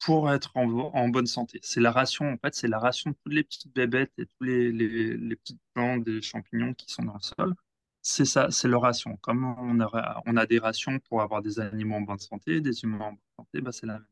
pour 0.00 0.32
être 0.32 0.56
en, 0.56 0.66
bo- 0.66 0.90
en 0.94 1.08
bonne 1.08 1.26
santé. 1.26 1.60
C'est 1.62 1.80
la 1.80 1.92
ration, 1.92 2.32
en 2.32 2.38
fait, 2.38 2.54
c'est 2.54 2.68
la 2.68 2.78
ration 2.78 3.10
de 3.12 3.16
toutes 3.24 3.34
les 3.34 3.44
petites 3.44 3.72
bébêtes 3.74 4.12
et 4.18 4.26
tous 4.26 4.44
les, 4.44 4.72
les, 4.72 5.16
les 5.16 5.36
petites 5.36 5.60
plantes, 5.74 6.04
des 6.04 6.22
champignons 6.22 6.74
qui 6.74 6.92
sont 6.92 7.04
dans 7.04 7.14
le 7.14 7.20
sol. 7.20 7.54
C'est 8.02 8.24
ça, 8.24 8.50
c'est 8.50 8.68
leur 8.68 8.82
ration. 8.82 9.16
Comme 9.18 9.44
on 9.44 9.80
a, 10.36 10.46
des 10.46 10.58
rations 10.58 10.98
pour 11.00 11.22
avoir 11.22 11.42
des 11.42 11.60
animaux 11.60 11.96
en 11.96 12.02
bonne 12.02 12.18
santé, 12.18 12.60
des 12.60 12.82
humains 12.84 13.06
en 13.06 13.10
bonne 13.12 13.20
santé, 13.38 13.60
bah, 13.60 13.72
c'est 13.72 13.86
la 13.86 13.94
même. 13.94 14.06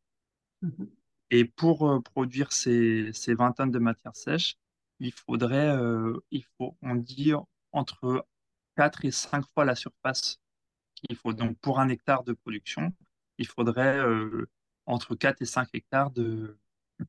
Mhm. 0.63 0.91
Et 1.31 1.45
pour 1.45 1.89
euh, 1.91 2.01
produire 2.01 2.53
ces, 2.53 3.11
ces 3.13 3.35
20 3.35 3.53
tonnes 3.53 3.71
de 3.71 3.79
matière 3.79 4.15
sèche, 4.17 4.57
il 5.01 5.13
faudrait, 5.13 5.69
euh, 5.77 6.19
il 6.31 6.45
faut, 6.59 6.77
on 6.83 6.95
dit, 6.95 7.33
entre 7.73 8.27
4 8.77 9.05
et 9.05 9.11
5 9.11 9.45
fois 9.55 9.65
la 9.65 9.75
surface 9.75 10.41
qu'il 10.97 11.17
faut. 11.17 11.33
Donc, 11.35 11.59
pour 11.61 11.81
un 11.81 11.89
hectare 11.91 12.25
de 12.25 12.33
production, 12.35 12.93
il 13.39 13.47
faudrait 13.49 13.99
euh, 13.99 14.49
entre 14.87 15.17
4 15.17 15.43
et 15.43 15.47
5 15.47 15.69
hectares 15.75 16.11
de, 16.13 16.59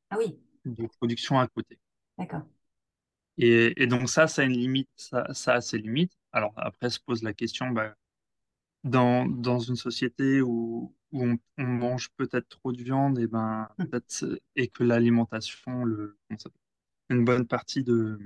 Ah 0.10 0.17
oui, 0.17 0.38
de 0.65 0.86
production 0.99 1.39
à 1.39 1.47
côté. 1.47 1.80
d'accord. 2.17 2.47
Et, 3.38 3.82
et 3.84 3.88
donc, 3.88 4.10
ça, 4.10 4.27
ça 4.27 4.41
a 4.41 4.45
une 4.45 4.53
limite, 4.58 4.89
ça, 4.95 5.25
ça 5.34 5.53
a 5.56 5.62
ses 5.62 5.77
limites. 5.77 6.13
Alors, 6.32 6.53
après, 6.58 6.89
se 6.89 6.99
pose 6.99 7.23
la 7.23 7.34
question, 7.34 7.69
bah, 7.71 7.95
dans, 8.88 9.26
dans 9.28 9.60
une 9.60 9.76
société 9.76 10.41
où, 10.41 10.95
où 11.12 11.23
on, 11.26 11.38
on 11.58 11.63
mange 11.65 12.10
peut-être 12.17 12.50
trop 12.50 12.71
de 12.71 12.82
viande, 12.84 13.19
et, 13.19 13.28
ben, 13.28 13.69
Mhm. 13.78 13.88
peut-être, 13.89 14.39
et 14.56 14.67
que 14.69 14.84
l'alimentation, 14.84 15.84
le, 15.86 16.17
une 17.10 17.23
bonne 17.26 17.47
partie 17.47 17.84
de, 17.84 18.19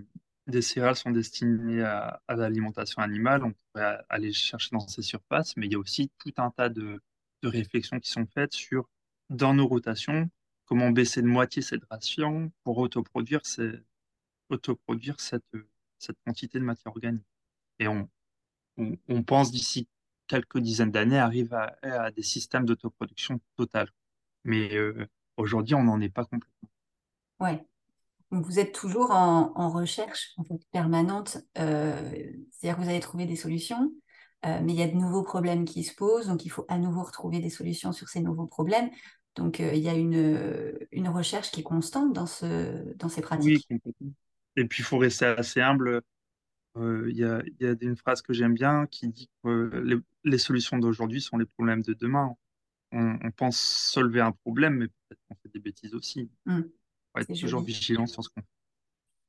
des 0.47 0.61
céréales 0.61 0.95
sont 0.95 1.11
destinées 1.11 1.81
à, 1.83 2.21
à 2.27 2.35
l'alimentation 2.35 3.01
animale. 3.01 3.43
On 3.43 3.53
pourrait 3.73 3.99
aller 4.09 4.33
chercher 4.33 4.69
dans 4.71 4.87
ces 4.87 5.01
surfaces, 5.01 5.55
mais 5.57 5.67
il 5.67 5.73
y 5.73 5.75
a 5.75 5.79
aussi 5.79 6.11
tout 6.17 6.33
un 6.37 6.51
tas 6.51 6.69
de, 6.69 7.01
de 7.43 7.47
réflexions 7.47 7.99
qui 7.99 8.09
sont 8.11 8.25
faites 8.27 8.53
sur, 8.53 8.89
dans 9.29 9.53
nos 9.53 9.67
rotations, 9.67 10.29
comment 10.65 10.91
baisser 10.91 11.21
de 11.21 11.27
moitié 11.27 11.61
cette 11.61 11.83
ration 11.89 12.51
pour 12.63 12.77
autoproduire, 12.79 13.45
ces- 13.45 13.79
autoproduire 14.49 15.19
cette, 15.19 15.45
cette 15.99 16.17
quantité 16.25 16.59
de 16.59 16.63
matière 16.65 16.91
organique. 16.93 17.25
Et 17.79 17.87
on, 17.87 18.09
on, 18.77 18.97
on 19.09 19.23
pense 19.23 19.51
d'ici 19.51 19.87
quelques 20.31 20.59
dizaines 20.59 20.91
d'années 20.91 21.19
arriver 21.19 21.55
à, 21.55 21.77
à 22.05 22.11
des 22.11 22.23
systèmes 22.23 22.65
d'autoproduction 22.65 23.39
totale. 23.57 23.89
Mais 24.45 24.75
euh, 24.77 25.07
aujourd'hui, 25.37 25.75
on 25.75 25.83
n'en 25.85 26.01
est 26.01 26.09
pas 26.09 26.25
complètement. 26.25 26.69
Ouais. 27.39 27.65
Donc 28.31 28.45
vous 28.45 28.59
êtes 28.59 28.73
toujours 28.73 29.11
en, 29.11 29.53
en 29.55 29.69
recherche 29.69 30.33
en 30.37 30.43
fait, 30.45 30.59
permanente, 30.71 31.37
euh, 31.57 32.11
c'est-à-dire 32.51 32.77
que 32.77 32.83
vous 32.83 32.89
allez 32.89 32.99
trouver 33.01 33.25
des 33.27 33.35
solutions, 33.37 33.91
euh, 34.45 34.59
mais 34.63 34.73
il 34.73 34.79
y 34.79 34.83
a 34.83 34.87
de 34.89 34.95
nouveaux 34.95 35.23
problèmes 35.23 35.65
qui 35.65 35.83
se 35.83 35.95
posent, 35.95 36.27
donc 36.27 36.45
il 36.45 36.49
faut 36.49 36.65
à 36.69 36.77
nouveau 36.79 37.03
retrouver 37.03 37.39
des 37.41 37.49
solutions 37.51 37.93
sur 37.93 38.09
ces 38.09 38.21
nouveaux 38.21 38.47
problèmes. 38.47 38.89
Donc 39.35 39.59
il 39.59 39.77
y 39.79 39.89
a 39.89 39.95
une, 39.95 40.73
une 40.91 41.09
recherche 41.09 41.51
qui 41.51 41.61
est 41.61 41.63
constante 41.63 42.13
dans 42.13 42.27
ce, 42.27 42.95
dans 42.97 43.09
ces 43.09 43.21
Oui, 43.33 43.61
pratiques. 43.61 43.69
complètement. 43.69 44.11
Et 44.57 44.65
puis, 44.65 44.81
il 44.81 44.85
faut 44.85 44.97
rester 44.97 45.25
assez 45.25 45.61
humble. 45.61 46.01
Euh, 46.77 47.07
Il 47.09 47.17
y 47.17 47.23
a, 47.25 47.41
il 47.45 47.55
y 47.65 47.65
a 47.69 47.75
une 47.81 47.97
phrase 47.97 48.21
que 48.21 48.33
j'aime 48.33 48.53
bien 48.53 48.87
qui 48.87 49.07
dit 49.09 49.29
que 49.43 49.49
euh, 49.49 49.81
les, 49.83 49.97
les 50.23 50.37
solutions 50.37 50.77
d'aujourd'hui 50.79 51.21
sont 51.21 51.37
les 51.37 51.45
problèmes 51.45 51.81
de 51.81 51.93
demain. 51.93 52.35
On, 52.93 53.19
on 53.23 53.31
pense 53.31 53.59
solver 53.59 54.21
un 54.21 54.31
problème, 54.33 54.75
mais 54.77 54.87
peut-être 54.87 55.21
qu'on 55.29 55.35
fait 55.35 55.49
des 55.53 55.59
bêtises 55.59 55.95
aussi. 55.95 56.21
Il 56.21 56.29
Hmm, 56.45 56.61
faut 57.13 57.19
être 57.21 57.31
toujours 57.39 57.61
joli, 57.61 57.65
vigilant 57.65 58.07
sur 58.07 58.23
ce 58.23 58.29
qu'on 58.29 58.41
fait. 58.41 58.47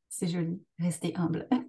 c'est 0.08 0.28
joli, 0.28 0.62
restez 0.78 1.12
humble. 1.16 1.48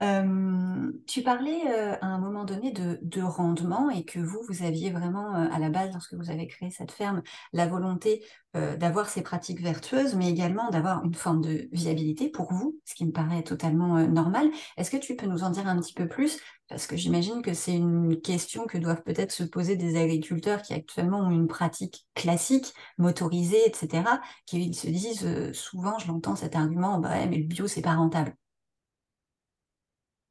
Tu 0.00 1.22
parlais 1.22 1.66
à 2.00 2.06
un 2.06 2.18
moment 2.18 2.44
donné 2.44 2.70
de, 2.72 2.98
de 3.02 3.22
rendement 3.22 3.90
et 3.90 4.04
que 4.04 4.20
vous, 4.20 4.40
vous 4.48 4.62
aviez 4.62 4.90
vraiment 4.90 5.34
à 5.34 5.58
la 5.58 5.70
base, 5.70 5.92
lorsque 5.92 6.14
vous 6.14 6.30
avez 6.30 6.46
créé 6.46 6.70
cette 6.70 6.92
ferme, 6.92 7.22
la 7.52 7.66
volonté 7.66 8.24
d'avoir 8.54 9.08
ces 9.08 9.22
pratiques 9.22 9.60
vertueuses, 9.60 10.14
mais 10.14 10.30
également 10.30 10.70
d'avoir 10.70 11.04
une 11.04 11.14
forme 11.14 11.40
de 11.40 11.68
viabilité 11.72 12.28
pour 12.28 12.52
vous, 12.52 12.78
ce 12.84 12.94
qui 12.94 13.06
me 13.06 13.12
paraît 13.12 13.42
totalement 13.42 13.98
normal. 14.06 14.48
Est-ce 14.76 14.90
que 14.90 14.96
tu 14.96 15.16
peux 15.16 15.26
nous 15.26 15.42
en 15.42 15.50
dire 15.50 15.66
un 15.66 15.80
petit 15.80 15.94
peu 15.94 16.08
plus? 16.08 16.38
Parce 16.68 16.86
que 16.86 16.96
j'imagine 16.96 17.42
que 17.42 17.54
c'est 17.54 17.74
une 17.74 18.20
question 18.20 18.66
que 18.66 18.78
doivent 18.78 19.02
peut-être 19.02 19.32
se 19.32 19.42
poser 19.42 19.76
des 19.76 19.98
agriculteurs 19.98 20.62
qui 20.62 20.74
actuellement 20.74 21.20
ont 21.20 21.30
une 21.30 21.48
pratique 21.48 22.06
classique, 22.14 22.74
motorisée, 22.98 23.66
etc., 23.66 24.20
qui 24.46 24.74
se 24.74 24.86
disent 24.86 25.52
souvent, 25.52 25.98
je 25.98 26.08
l'entends 26.08 26.36
cet 26.36 26.56
argument, 26.56 26.98
bah 26.98 27.26
mais 27.26 27.38
le 27.38 27.46
bio, 27.46 27.66
c'est 27.66 27.82
pas 27.82 27.94
rentable. 27.94 28.34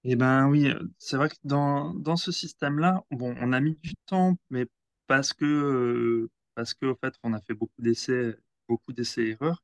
Eh 0.10 0.16
ben 0.16 0.48
oui, 0.48 0.70
euh, 0.70 0.80
c'est 1.00 1.18
vrai 1.18 1.28
que 1.30 1.36
dans, 1.44 1.94
dans 1.94 2.16
ce 2.16 2.32
système-là, 2.32 3.04
bon, 3.12 3.36
on 3.42 3.52
a 3.52 3.60
mis 3.60 3.76
du 3.76 3.94
temps, 4.06 4.38
mais 4.50 4.66
parce 5.06 5.34
que, 5.34 5.44
euh, 5.46 6.32
parce 6.56 6.74
que, 6.74 6.86
au 6.86 6.96
fait, 6.96 7.14
on 7.24 7.34
a 7.34 7.42
fait 7.42 7.54
beaucoup 7.54 7.82
d'essais, 7.82 8.38
beaucoup 8.70 8.94
d'essais-erreurs. 8.94 9.62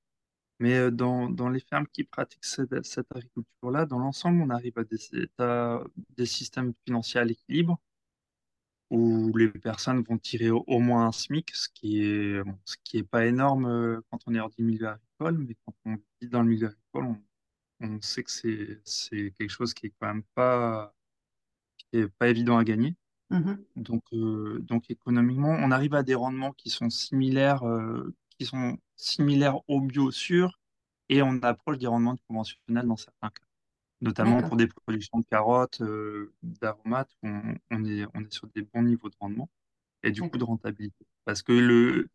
Mais 0.60 0.76
euh, 0.78 0.92
dans, 0.92 1.30
dans 1.30 1.50
les 1.50 1.62
fermes 1.62 1.88
qui 1.94 2.04
pratiquent 2.06 2.46
cette, 2.46 2.74
agriculture-là, 3.12 3.86
dans 3.86 4.00
l'ensemble, 4.00 4.42
on 4.42 4.50
arrive 4.50 4.78
à 4.78 4.84
des, 4.86 4.98
à 5.40 5.84
des 6.18 6.26
systèmes 6.26 6.74
financiers 6.86 7.22
à 7.22 7.26
l'équilibre 7.26 7.80
où 8.90 9.36
les 9.38 9.50
personnes 9.50 10.04
vont 10.04 10.18
tirer 10.18 10.52
au, 10.52 10.80
moins 10.80 11.08
un 11.08 11.12
SMIC, 11.12 11.52
ce 11.56 11.68
qui 11.74 12.04
est, 12.04 12.42
ce 12.66 12.76
qui 12.84 12.98
est 12.98 13.04
pas 13.04 13.26
énorme 13.26 14.02
quand 14.10 14.20
on 14.28 14.36
est 14.36 14.40
hors 14.40 14.52
du 14.52 14.64
milieu 14.64 14.88
agricole, 14.90 15.38
mais 15.40 15.56
quand 15.66 15.74
on 15.86 15.96
vit 16.22 16.30
dans 16.30 16.44
le 16.44 16.50
milieu 16.50 16.68
agricole, 16.68 17.06
on, 17.06 17.22
on 17.84 18.02
sait 18.02 18.24
que 18.24 18.32
c'est, 18.32 18.82
c'est 18.86 19.32
quelque 19.38 19.50
chose 19.50 19.74
qui 19.74 19.88
est 19.88 19.94
quand 20.00 20.08
même 20.08 20.24
pas, 20.36 20.96
qui 21.78 22.00
est 22.00 22.08
pas 22.08 22.30
évident 22.30 22.58
à 22.58 22.64
gagner. 22.64 22.96
Mhm. 23.30 23.64
Donc, 23.76 24.04
euh, 24.14 24.60
donc 24.62 24.90
économiquement, 24.90 25.50
on 25.50 25.72
arrive 25.72 25.96
à 25.96 26.04
des 26.04 26.16
rendements 26.16 26.54
qui 26.54 26.70
sont 26.70 26.90
similaires, 26.90 27.64
euh, 27.68 28.16
qui 28.38 28.46
sont 28.46 28.78
similaires 28.96 29.58
au 29.70 29.82
bio 29.82 30.12
sûr 30.12 30.60
et 31.10 31.22
on 31.22 31.42
approche 31.42 31.78
des 31.78 31.88
rendements 31.88 32.16
conventionnels 32.28 32.88
dans 32.88 32.96
certains 32.96 33.30
cas, 33.30 33.46
notamment 34.02 34.42
pour 34.42 34.56
des 34.58 34.68
productions 34.68 35.20
de 35.20 35.26
carottes, 35.26 35.82
euh, 35.82 36.34
d'aromates, 36.44 37.12
on, 37.24 37.56
on 37.72 37.86
est, 37.86 38.06
on 38.14 38.22
est 38.22 38.34
sur 38.34 38.48
des 38.56 38.62
bons 38.62 38.84
niveaux 38.84 39.10
de 39.10 39.16
rendement 39.20 39.50
et 40.04 40.12
du 40.12 40.22
coup 40.22 40.38
de 40.38 40.44
rentabilité. 40.44 41.06
Parce 41.26 41.42
que 41.42 41.54
le, 41.54 42.10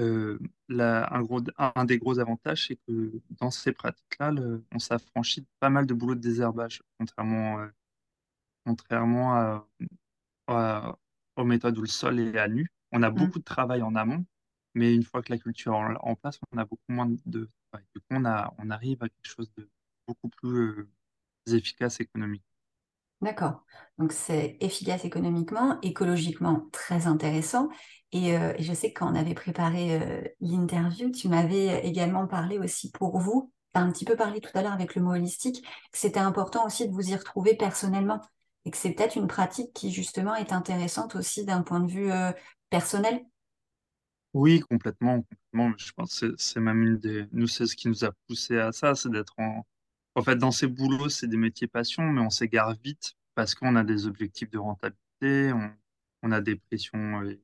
euh, 0.00 0.38
la- 0.68 1.12
un 1.14 1.22
gros, 1.22 1.40
un 1.58 1.84
des 1.84 1.98
gros 1.98 2.18
avantages, 2.18 2.66
c'est 2.68 2.76
que 2.88 3.12
dans 3.30 3.50
ces 3.50 3.72
pratiques-là, 3.72 4.32
on 4.72 4.78
s'affranchit 4.78 5.42
de 5.42 5.46
pas 5.60 5.70
mal 5.70 5.86
de 5.86 5.94
boulot 5.94 6.14
de 6.14 6.20
désherbage, 6.20 6.82
contrairement, 6.98 7.60
euh, 7.60 7.68
contrairement 8.66 9.34
à 10.48 10.98
aux 11.36 11.44
méthodes 11.44 11.78
où 11.78 11.82
le 11.82 11.86
sol 11.88 12.20
est 12.20 12.38
à 12.38 12.48
nu. 12.48 12.68
On 12.92 13.02
a 13.02 13.10
Mm. 13.10 13.16
beaucoup 13.16 13.38
de 13.38 13.44
travail 13.44 13.82
en 13.82 13.94
amont, 13.94 14.24
mais 14.74 14.94
une 14.94 15.02
fois 15.04 15.22
que 15.22 15.32
la 15.32 15.38
culture 15.38 15.72
est 15.74 15.76
en, 15.76 15.94
en 15.96 16.16
place, 16.16 16.38
on 16.52 16.58
a 16.58 16.64
beaucoup 16.64 16.82
moins 16.92 17.06
de 17.26 17.50
travail. 17.70 17.86
Du 17.94 18.00
coup, 18.00 18.06
on 18.12 18.24
a, 18.24 18.54
on 18.58 18.70
arrive 18.70 19.02
à 19.02 19.08
quelque 19.08 19.26
chose 19.28 19.52
de 19.56 19.68
beaucoup 20.06 20.28
plus 20.28 20.80
euh, 20.80 20.88
efficace 21.56 22.00
économique. 22.00 22.44
D'accord. 23.20 23.64
Donc 23.98 24.12
c'est 24.12 24.56
efficace 24.60 25.04
économiquement, 25.04 25.78
écologiquement 25.82 26.66
très 26.72 27.06
intéressant. 27.06 27.68
Et, 28.12 28.36
euh, 28.36 28.52
je 28.58 28.72
sais 28.72 28.92
que 28.92 29.00
quand 29.00 29.10
on 29.10 29.14
avait 29.14 29.34
préparé 29.34 30.00
euh, 30.00 30.22
l'interview, 30.40 31.10
tu 31.10 31.28
m'avais 31.28 31.84
également 31.86 32.26
parlé 32.26 32.58
aussi 32.58 32.90
pour 32.92 33.18
vous, 33.18 33.52
tu 33.74 33.80
as 33.80 33.82
un 33.82 33.90
petit 33.90 34.04
peu 34.04 34.14
parlé 34.14 34.40
tout 34.40 34.50
à 34.54 34.62
l'heure 34.62 34.72
avec 34.72 34.94
le 34.94 35.02
mot 35.02 35.12
holistique, 35.12 35.62
que 35.62 35.98
c'était 35.98 36.20
important 36.20 36.64
aussi 36.66 36.86
de 36.86 36.92
vous 36.92 37.10
y 37.10 37.16
retrouver 37.16 37.56
personnellement 37.56 38.20
et 38.64 38.70
que 38.70 38.76
c'est 38.76 38.92
peut-être 38.92 39.16
une 39.16 39.26
pratique 39.26 39.72
qui 39.72 39.90
justement 39.90 40.34
est 40.36 40.52
intéressante 40.52 41.16
aussi 41.16 41.44
d'un 41.44 41.62
point 41.62 41.80
de 41.80 41.90
vue 41.90 42.10
euh, 42.12 42.32
personnel. 42.70 43.20
Oui, 44.32 44.60
complètement, 44.60 45.22
complètement. 45.22 45.74
Je 45.78 45.92
pense 45.92 46.20
que 46.20 46.34
c'est 46.36 46.60
même 46.60 46.82
une 46.82 46.98
des... 46.98 47.26
Nous, 47.32 47.46
c'est 47.46 47.66
ce 47.66 47.76
qui 47.76 47.88
nous 47.88 48.04
a 48.04 48.10
poussé 48.26 48.58
à 48.58 48.72
ça, 48.72 48.94
c'est 48.94 49.10
d'être 49.10 49.34
en... 49.38 49.64
En 50.14 50.22
fait, 50.22 50.36
dans 50.36 50.50
ces 50.52 50.66
boulots, 50.66 51.08
c'est 51.08 51.26
des 51.28 51.36
métiers 51.36 51.66
passion, 51.66 52.02
mais 52.04 52.20
on 52.20 52.30
s'égare 52.30 52.74
vite 52.82 53.14
parce 53.34 53.54
qu'on 53.54 53.76
a 53.76 53.84
des 53.84 54.06
objectifs 54.06 54.50
de 54.50 54.58
rentabilité, 54.58 55.52
on, 56.22 56.32
a 56.32 56.40
des 56.40 56.56
pressions 56.56 57.22
euh, 57.22 57.34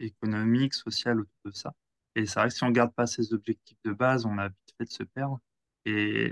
économiques, 0.00 0.74
sociales 0.74 1.20
autour 1.20 1.38
de 1.44 1.50
ça. 1.52 1.74
Et 2.16 2.26
c'est 2.26 2.40
vrai 2.40 2.48
que 2.48 2.54
si 2.54 2.64
on 2.64 2.68
ne 2.68 2.72
garde 2.74 2.92
pas 2.94 3.06
ces 3.06 3.32
objectifs 3.32 3.78
de 3.84 3.92
base, 3.92 4.26
on 4.26 4.38
a 4.38 4.48
vite 4.48 4.74
fait 4.78 4.84
de 4.84 4.90
se 4.90 5.02
perdre. 5.04 5.40
Et 5.84 6.30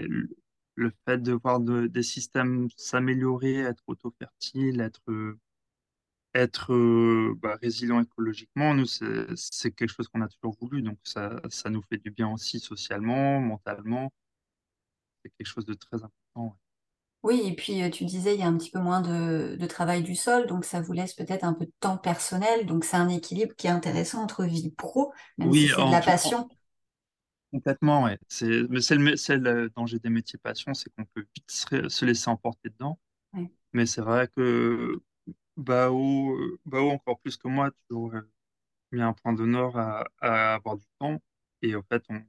le 0.76 0.92
fait 1.07 1.18
de 1.22 1.33
voir 1.33 1.61
de- 1.61 1.87
des 1.87 2.02
systèmes 2.02 2.68
s'améliorer, 2.76 3.59
être 3.61 3.83
auto-fertiles, 3.87 4.80
être 4.80 5.02
être 6.35 7.35
bah, 7.35 7.57
résilient 7.62 8.00
écologiquement, 8.02 8.74
nous, 8.74 8.87
c'est 8.87 9.70
quelque 9.72 9.90
chose 9.92 10.09
qu'on 10.09 10.20
a 10.22 10.28
toujours 10.28 10.57
voulu. 10.61 10.83
Donc, 10.83 10.98
ça, 11.04 11.40
ça 11.50 11.70
nous 11.70 11.83
fait 11.83 11.98
du 11.98 12.11
bien 12.11 12.28
aussi 12.33 12.59
socialement, 12.61 13.40
mentalement. 13.40 14.12
C'est 15.24 15.30
quelque 15.37 15.48
chose 15.48 15.66
de 15.66 15.74
très 15.74 15.96
important. 16.04 16.56
Oui, 17.24 17.40
et 17.46 17.54
puis 17.56 17.82
euh, 17.82 17.88
tu 17.90 18.04
disais 18.04 18.34
il 18.34 18.40
y 18.40 18.42
a 18.42 18.46
un 18.46 18.56
petit 18.58 18.70
peu 18.70 18.78
moins 18.80 19.00
de, 19.00 19.56
de 19.58 19.66
travail 19.66 20.02
du 20.02 20.14
sol, 20.14 20.46
donc 20.46 20.64
ça 20.66 20.80
vous 20.82 20.92
laisse 20.92 21.14
peut-être 21.14 21.42
un 21.44 21.54
peu 21.54 21.64
de 21.64 21.72
temps 21.80 21.96
personnel. 21.96 22.66
Donc 22.66 22.84
c'est 22.84 22.96
un 22.98 23.08
équilibre 23.08 23.54
qui 23.56 23.66
est 23.66 23.70
intéressant 23.70 24.22
entre 24.22 24.44
vie 24.44 24.70
pro, 24.70 25.12
même 25.38 25.52
si 25.54 25.66
Oui, 25.66 25.68
c'est 25.68 25.82
de 25.82 25.88
en 25.88 25.90
la 25.90 26.02
passion. 26.02 26.48
complètement. 27.52 28.08
C'est, 28.28 28.64
mais 28.68 28.80
c'est 28.80 28.96
le, 28.96 29.12
le 29.37 29.70
danger 29.70 29.98
des 29.98 30.10
métiers 30.10 30.38
passion, 30.38 30.74
c'est 30.74 30.90
qu'on 30.94 31.04
peut 31.06 31.26
vite 31.34 31.50
se, 31.50 31.88
se 31.88 32.04
laisser 32.04 32.28
emporter 32.30 32.70
dedans. 32.70 32.98
Ouais. 33.32 33.50
Mais 33.72 33.87
c'est 33.87 34.02
vrai 34.02 34.28
que 34.37 35.02
Bao, 35.56 36.37
Bao, 36.66 36.90
encore 36.90 37.20
plus 37.20 37.37
que 37.38 37.48
moi, 37.48 37.68
a 37.68 37.70
toujours 37.88 38.14
euh, 38.14 38.22
mis 38.92 39.02
un 39.02 39.14
point 39.14 39.32
d'honneur 39.34 39.76
à, 39.78 40.06
à 40.20 40.54
avoir 40.56 40.76
du 40.78 40.87
temps. 41.00 41.20
Et 41.62 41.76
en 41.76 41.82
fait, 41.84 42.04
on, 42.10 42.22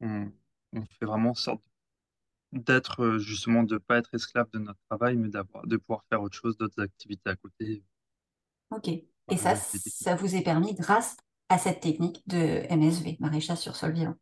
on, 0.00 0.32
on 0.72 0.84
fait 0.86 1.06
vraiment 1.06 1.30
en 1.30 1.34
sorte 1.34 1.62
d'être 2.54 3.02
euh, 3.04 3.18
justement 3.18 3.62
de 3.64 3.78
pas 3.78 3.98
être 3.98 4.14
esclave 4.14 4.48
de 4.52 4.58
notre 4.58 4.80
travail, 4.88 5.16
mais 5.16 5.28
d'avoir 5.28 5.66
de 5.66 5.76
pouvoir 5.76 6.04
faire 6.10 6.22
autre 6.22 6.36
chose, 6.36 6.56
d'autres 6.56 6.82
activités 6.82 7.30
à 7.30 7.36
côté. 7.36 7.84
Ok. 8.70 8.88
Et 8.88 9.36
Voilà, 9.36 9.38
ça, 9.38 9.54
ça 9.56 10.14
vous 10.16 10.36
est 10.36 10.42
permis 10.42 10.74
grâce 10.74 11.16
à 11.48 11.56
cette 11.58 11.80
technique 11.80 12.22
de 12.28 12.36
MSV, 12.70 13.16
maraîchage 13.20 13.58
sur 13.58 13.74
sol 13.76 13.92
vivant? 13.92 14.16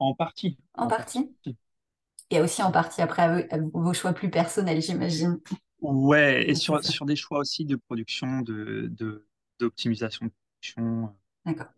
En 0.00 0.14
partie, 0.16 0.58
En 0.74 0.86
en 0.86 0.90
partie. 0.90 1.36
partie. 1.44 1.56
Et 2.30 2.40
aussi 2.40 2.62
en 2.62 2.72
partie 2.72 3.02
après 3.02 3.22
à 3.22 3.28
vos, 3.36 3.42
à 3.50 3.58
vos 3.74 3.94
choix 3.94 4.12
plus 4.12 4.30
personnels, 4.30 4.82
j'imagine. 4.82 5.38
Ouais, 5.80 6.48
et 6.48 6.54
sur, 6.54 6.82
ça. 6.82 6.82
sur 6.84 7.06
des 7.06 7.16
choix 7.16 7.38
aussi 7.38 7.64
de 7.64 7.76
production, 7.76 8.42
de, 8.42 8.88
de, 8.90 9.26
d'optimisation 9.58 10.26
de 10.26 10.30
production. 10.32 11.14
D'accord. 11.44 11.68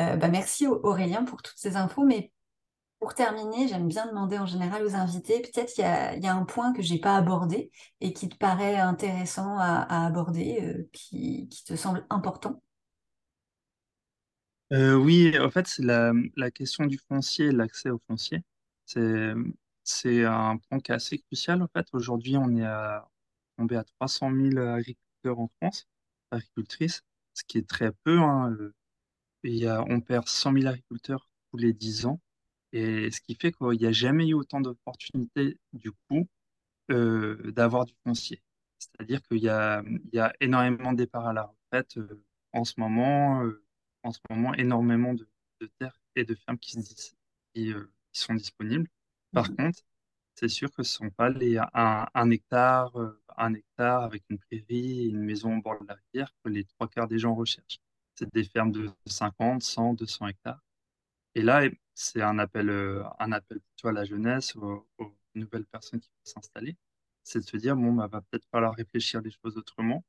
Euh, 0.00 0.16
bah, 0.16 0.28
merci 0.28 0.66
Au- 0.66 0.80
Aurélien 0.84 1.24
pour 1.24 1.42
toutes 1.42 1.58
ces 1.58 1.76
infos, 1.76 2.04
mais 2.04 2.32
pour 3.02 3.14
terminer, 3.14 3.66
j'aime 3.66 3.88
bien 3.88 4.06
demander 4.06 4.38
en 4.38 4.46
général 4.46 4.86
aux 4.86 4.94
invités, 4.94 5.42
peut-être 5.42 5.76
il 5.76 5.80
y 5.80 5.84
a, 5.84 6.36
un 6.36 6.44
point 6.44 6.72
que 6.72 6.82
j'ai 6.82 7.00
pas 7.00 7.16
abordé 7.16 7.72
et 8.00 8.12
qui 8.12 8.28
te 8.28 8.36
paraît 8.36 8.76
intéressant 8.76 9.58
à, 9.58 10.06
aborder, 10.06 10.60
euh, 10.62 10.88
qui, 10.92 11.48
te 11.66 11.74
semble 11.74 12.06
important. 12.10 12.62
Euh, 14.72 14.94
oui, 14.94 15.36
en 15.36 15.50
fait, 15.50 15.66
c'est 15.66 15.82
la, 15.82 16.12
la 16.36 16.52
question 16.52 16.86
du 16.86 16.96
foncier, 16.96 17.50
l'accès 17.50 17.90
au 17.90 18.00
foncier. 18.06 18.44
C'est, 18.84 20.24
un 20.24 20.58
point 20.58 20.78
qui 20.78 20.92
est 20.92 20.94
assez 20.94 21.18
crucial. 21.18 21.60
En 21.60 21.68
fait, 21.76 21.88
aujourd'hui, 21.94 22.36
on 22.36 22.56
est 22.56 23.00
tombé 23.58 23.74
à 23.78 23.82
300 23.82 24.30
000 24.30 24.58
agriculteurs 24.58 25.40
en 25.40 25.50
France, 25.60 25.88
agricultrices, 26.30 27.02
ce 27.34 27.42
qui 27.42 27.58
est 27.58 27.68
très 27.68 27.90
peu. 28.04 28.20
Il 29.42 29.56
y 29.56 29.66
a, 29.66 29.82
on 29.88 30.00
perd 30.00 30.28
100 30.28 30.52
000 30.52 30.66
agriculteurs 30.68 31.28
tous 31.50 31.56
les 31.56 31.72
10 31.72 32.06
ans. 32.06 32.20
Et 32.72 33.10
ce 33.10 33.20
qui 33.20 33.34
fait 33.34 33.52
qu'il 33.52 33.68
n'y 33.78 33.86
a 33.86 33.92
jamais 33.92 34.28
eu 34.28 34.34
autant 34.34 34.60
d'opportunités, 34.60 35.58
du 35.72 35.92
coup, 35.92 36.28
euh, 36.90 37.52
d'avoir 37.52 37.84
du 37.86 37.94
foncier. 38.04 38.42
C'est-à-dire 38.78 39.22
qu'il 39.22 39.38
y 39.38 39.48
a, 39.48 39.82
il 39.86 40.10
y 40.14 40.18
a 40.20 40.32
énormément 40.40 40.92
de 40.92 40.98
départs 40.98 41.26
à 41.28 41.32
la 41.32 41.44
retraite 41.44 41.96
euh, 41.98 42.22
en 42.52 42.64
ce 42.64 42.74
moment, 42.78 43.44
euh, 43.44 43.64
en 44.02 44.12
ce 44.12 44.20
moment, 44.30 44.54
énormément 44.54 45.14
de, 45.14 45.28
de 45.60 45.66
terres 45.78 45.98
et 46.16 46.24
de 46.24 46.34
fermes 46.34 46.58
qui, 46.58 46.72
se 46.72 46.78
dis- 46.80 47.12
qui, 47.54 47.72
qui 48.12 48.20
sont 48.20 48.34
disponibles. 48.34 48.88
Par 49.34 49.50
Mhm. 49.50 49.56
contre, 49.56 49.80
c'est 50.34 50.48
sûr 50.48 50.70
que 50.72 50.82
ce 50.82 51.04
ne 51.04 51.08
sont 51.10 51.14
pas 51.14 51.28
les 51.30 51.58
un, 51.74 52.06
un 52.14 52.30
hectare, 52.30 52.92
un 53.36 53.54
hectare 53.54 54.02
avec 54.04 54.24
une 54.30 54.38
prairie 54.38 55.02
et 55.02 55.08
une 55.08 55.20
maison 55.24 55.56
au 55.58 55.62
bord 55.62 55.80
de 55.82 55.86
la 55.88 55.94
rivière 55.94 56.32
que 56.44 56.50
les 56.50 56.64
trois 56.64 56.88
quarts 56.88 57.08
des 57.08 57.18
gens 57.18 57.34
recherchent. 57.34 57.80
C'est 58.14 58.32
des 58.34 58.44
fermes 58.44 58.72
de 58.72 58.90
50, 59.06 59.62
100, 59.62 59.94
200 59.94 60.28
hectares. 60.28 60.62
Et 61.34 61.42
là, 61.42 61.62
c'est 61.94 62.22
un 62.22 62.38
appel, 62.38 62.70
euh, 62.70 63.04
un 63.18 63.32
appel 63.32 63.60
plutôt 63.60 63.88
à 63.88 63.92
la 63.92 64.04
jeunesse, 64.04 64.56
aux, 64.56 64.86
nouvelles 65.34 65.64
personnes 65.66 66.00
qui 66.00 66.08
vont 66.10 66.32
s'installer. 66.32 66.76
C'est 67.22 67.40
de 67.40 67.44
se 67.44 67.56
dire, 67.56 67.76
bon, 67.76 67.92
bah, 67.94 68.06
va 68.08 68.20
peut-être 68.22 68.46
falloir 68.50 68.74
réfléchir 68.74 69.22
les 69.22 69.30
choses 69.30 69.56
autrement 69.56 70.04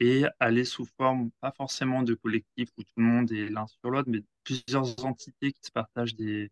et 0.00 0.24
aller 0.40 0.64
sous 0.64 0.86
forme, 0.86 1.30
pas 1.40 1.52
forcément 1.52 2.02
de 2.02 2.14
collectif 2.14 2.70
où 2.78 2.82
tout 2.82 2.92
le 2.96 3.04
monde 3.04 3.32
est 3.32 3.48
l'un 3.48 3.66
sur 3.66 3.90
l'autre, 3.90 4.08
mais 4.10 4.22
plusieurs 4.44 5.04
entités 5.04 5.52
qui 5.52 5.62
se 5.62 5.70
partagent 5.70 6.16
des, 6.16 6.50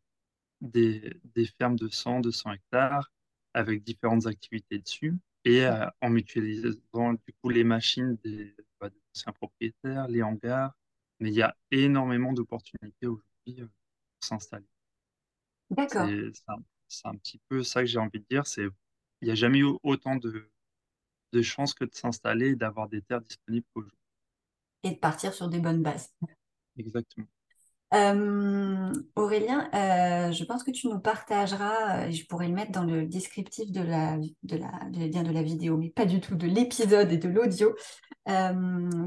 des, 0.60 1.20
des 1.34 1.46
fermes 1.58 1.76
de 1.76 1.88
100, 1.88 2.20
200 2.20 2.52
hectares 2.52 3.10
avec 3.54 3.82
différentes 3.82 4.26
activités 4.26 4.78
dessus 4.78 5.18
et 5.44 5.64
euh, 5.66 5.86
en 6.00 6.10
mutualisant 6.10 7.14
du 7.14 7.32
coup 7.42 7.48
les 7.48 7.64
machines 7.64 8.16
des, 8.24 8.54
bah, 8.80 8.90
des 8.90 9.00
anciens 9.16 9.32
propriétaires, 9.32 10.08
les 10.08 10.22
hangars. 10.22 10.74
Mais 11.20 11.30
il 11.30 11.34
y 11.34 11.42
a 11.42 11.56
énormément 11.70 12.32
d'opportunités 12.32 13.06
aujourd'hui 13.06 13.60
euh, 13.62 13.66
s'installer. 14.20 14.66
D'accord. 15.70 16.08
C'est 16.88 17.06
un 17.06 17.14
petit 17.16 17.40
peu 17.48 17.62
ça 17.62 17.80
que 17.80 17.86
j'ai 17.86 17.98
envie 17.98 18.18
de 18.18 18.24
dire. 18.28 18.46
C'est, 18.46 18.66
il 19.22 19.26
n'y 19.26 19.30
a 19.30 19.34
jamais 19.34 19.58
eu 19.58 19.76
autant 19.82 20.16
de, 20.16 20.50
de 21.32 21.42
chances 21.42 21.74
que 21.74 21.84
de 21.84 21.94
s'installer 21.94 22.50
et 22.50 22.56
d'avoir 22.56 22.88
des 22.88 23.02
terres 23.02 23.22
disponibles 23.22 23.66
qu'aujourd'hui. 23.74 23.98
Et 24.82 24.90
de 24.90 24.96
partir 24.96 25.32
sur 25.32 25.48
des 25.48 25.58
bonnes 25.58 25.82
bases. 25.82 26.12
Exactement. 26.76 27.28
Euh, 27.92 28.92
Aurélien, 29.16 29.68
euh, 29.74 30.30
je 30.32 30.44
pense 30.44 30.62
que 30.62 30.70
tu 30.70 30.86
nous 30.88 31.00
partageras, 31.00 32.06
euh, 32.06 32.10
je 32.12 32.24
pourrais 32.26 32.46
le 32.46 32.54
mettre 32.54 32.70
dans 32.70 32.84
le 32.84 33.04
descriptif 33.06 33.72
de 33.72 33.80
la, 33.82 34.16
de 34.44 34.56
la, 34.56 34.68
de 34.90 35.30
la 35.32 35.42
vidéo, 35.42 35.76
mais 35.76 35.90
pas 35.90 36.06
du 36.06 36.20
tout, 36.20 36.36
de 36.36 36.46
l'épisode 36.46 37.10
et 37.10 37.16
de 37.18 37.28
l'audio, 37.28 37.74
euh, 38.28 38.52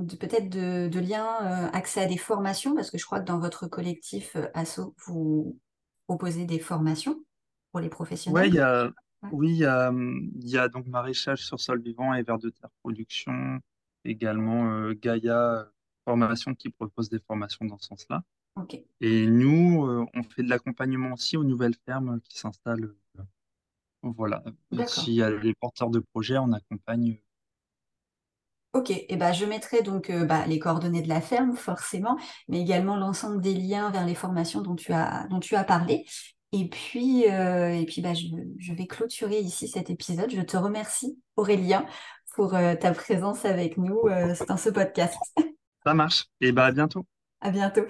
de, 0.04 0.16
peut-être 0.18 0.50
de, 0.50 0.90
de 0.90 1.00
liens, 1.00 1.70
accès 1.72 2.02
à 2.02 2.06
des 2.08 2.18
formations, 2.18 2.76
parce 2.76 2.92
que 2.92 2.98
je 2.98 3.06
crois 3.06 3.22
que 3.22 3.26
dans 3.26 3.40
votre 3.40 3.68
collectif 3.68 4.36
ASSO, 4.54 4.96
vous 5.06 5.58
proposez 6.08 6.46
des 6.46 6.60
formations 6.60 7.24
pour 7.72 7.80
les 7.80 7.88
Ouais, 7.88 7.90
professionnels. 7.90 8.50
il 8.50 8.56
y 8.56 8.60
a, 8.60 8.92
Ouais. 9.24 9.30
oui, 9.32 9.50
il 9.52 9.58
y 9.58 9.66
a, 9.66 9.92
il 9.94 10.50
y 10.50 10.58
a 10.58 10.68
donc 10.68 10.86
maraîchage 10.88 11.46
sur 11.46 11.60
sol 11.60 11.82
vivant 11.82 12.14
et 12.14 12.24
vers 12.24 12.40
de 12.40 12.50
terre 12.50 12.70
production, 12.84 13.60
également 14.04 14.92
Gaïa 14.92 15.70
Formation 16.06 16.54
qui 16.54 16.70
propose 16.70 17.08
des 17.10 17.20
formations 17.20 17.66
dans 17.66 17.78
ce 17.78 17.88
sens-là. 17.88 18.24
Ok, 18.56 18.80
Et 19.02 19.26
nous, 19.26 19.86
euh, 19.86 20.06
on 20.14 20.24
fait 20.24 20.44
de 20.44 20.50
l'accompagnement 20.50 21.14
aussi 21.14 21.38
aux 21.38 21.44
nouvelles 21.44 21.76
fermes 21.86 22.22
qui 22.22 22.38
s'installent. 22.38 22.94
euh, 23.18 23.24
voilà. 24.04 24.44
S'il 24.88 25.14
y 25.14 25.24
a 25.24 25.32
des 25.32 25.54
porteurs 25.56 25.90
de 25.90 26.00
projets, 26.00 26.38
on 26.38 26.52
accompagne 26.52 27.20
Ok, 28.74 28.90
et 28.90 29.06
eh 29.10 29.18
ben, 29.18 29.32
je 29.32 29.46
mettrai 29.46 29.84
donc 29.84 30.10
euh, 30.10 30.26
bah, 30.26 30.48
les 30.48 30.58
coordonnées 30.58 31.04
de 31.04 31.08
la 31.08 31.22
ferme, 31.22 31.56
forcément, 31.56 32.18
mais 32.48 32.60
également 32.60 32.96
l'ensemble 32.96 33.40
des 33.40 33.54
liens 33.54 33.92
vers 33.92 34.04
les 34.04 34.16
formations 34.16 34.62
dont 34.62 34.76
tu 34.76 34.92
as, 34.94 35.28
dont 35.30 35.40
tu 35.40 35.56
as 35.56 35.64
parlé. 35.64 36.06
Et 36.54 36.68
puis, 36.70 37.30
euh, 37.30 37.70
et 37.70 37.86
puis 37.86 38.02
bah, 38.02 38.14
je, 38.16 38.74
vais 38.74 38.88
clôturer 38.88 39.40
ici 39.40 39.68
cet 39.68 39.92
épisode. 39.92 40.32
Je 40.32 40.42
te 40.42 40.58
remercie, 40.58 41.20
Aurélien, 41.36 41.86
pour 42.34 42.56
euh, 42.56 42.74
ta 42.74 42.94
présence 42.94 43.46
avec 43.46 43.78
nous 43.78 44.02
dans 44.48 44.58
ce 44.58 44.70
podcast. 44.70 45.18
Ça 45.86 45.94
marche. 45.94 46.26
Et 46.42 46.52
bah, 46.52 46.66
à 46.66 46.72
bientôt. 46.72 47.06
À 47.42 47.52
bientôt. 47.52 47.86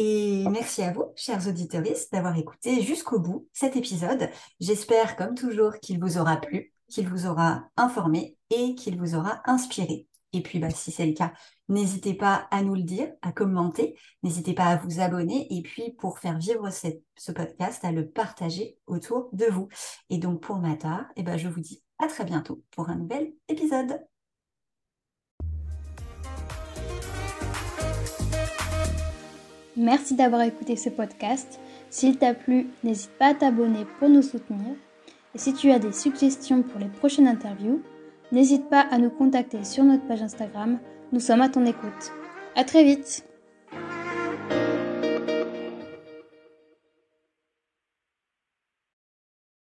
Et 0.00 0.44
merci 0.48 0.82
à 0.82 0.92
vous, 0.92 1.06
chers 1.16 1.48
auditeurs, 1.48 1.82
d'avoir 2.12 2.38
écouté 2.38 2.82
jusqu'au 2.82 3.18
bout 3.18 3.48
cet 3.52 3.74
épisode. 3.74 4.30
J'espère, 4.60 5.16
comme 5.16 5.34
toujours, 5.34 5.74
qu'il 5.80 5.98
vous 5.98 6.18
aura 6.18 6.36
plu, 6.36 6.72
qu'il 6.88 7.08
vous 7.08 7.26
aura 7.26 7.64
informé 7.76 8.36
et 8.50 8.76
qu'il 8.76 8.96
vous 8.96 9.16
aura 9.16 9.42
inspiré. 9.44 10.06
Et 10.32 10.40
puis, 10.40 10.60
bah, 10.60 10.70
si 10.70 10.92
c'est 10.92 11.04
le 11.04 11.14
cas, 11.14 11.32
n'hésitez 11.68 12.14
pas 12.14 12.46
à 12.52 12.62
nous 12.62 12.76
le 12.76 12.84
dire, 12.84 13.10
à 13.22 13.32
commenter, 13.32 13.98
n'hésitez 14.22 14.54
pas 14.54 14.66
à 14.66 14.76
vous 14.76 15.00
abonner 15.00 15.48
et 15.50 15.62
puis 15.62 15.90
pour 15.98 16.20
faire 16.20 16.38
vivre 16.38 16.68
ce 16.70 17.32
podcast, 17.32 17.84
à 17.84 17.90
le 17.90 18.08
partager 18.08 18.78
autour 18.86 19.30
de 19.32 19.46
vous. 19.46 19.66
Et 20.10 20.18
donc, 20.18 20.40
pour 20.40 20.58
ma 20.58 20.76
part, 20.76 21.06
eh 21.16 21.24
ben, 21.24 21.36
je 21.36 21.48
vous 21.48 21.60
dis 21.60 21.82
à 21.98 22.06
très 22.06 22.24
bientôt 22.24 22.62
pour 22.70 22.88
un 22.88 22.94
nouvel 22.94 23.32
épisode. 23.48 23.98
Merci 29.78 30.14
d'avoir 30.14 30.42
écouté 30.42 30.76
ce 30.76 30.90
podcast. 30.90 31.58
S'il 31.88 32.18
t'a 32.18 32.34
plu, 32.34 32.66
n'hésite 32.84 33.12
pas 33.18 33.28
à 33.28 33.34
t'abonner 33.34 33.86
pour 33.98 34.10
nous 34.10 34.22
soutenir. 34.22 34.74
Et 35.34 35.38
si 35.38 35.54
tu 35.54 35.70
as 35.70 35.78
des 35.78 35.92
suggestions 35.92 36.62
pour 36.62 36.80
les 36.80 36.88
prochaines 36.88 37.28
interviews, 37.28 37.80
N'hésite 38.30 38.68
pas 38.68 38.80
à 38.90 38.98
nous 38.98 39.10
contacter 39.10 39.64
sur 39.64 39.84
notre 39.84 40.06
page 40.06 40.22
Instagram. 40.22 40.78
Nous 41.12 41.20
sommes 41.20 41.40
à 41.40 41.48
ton 41.48 41.64
écoute. 41.64 42.12
À 42.54 42.64
très 42.64 42.84
vite! 42.84 43.27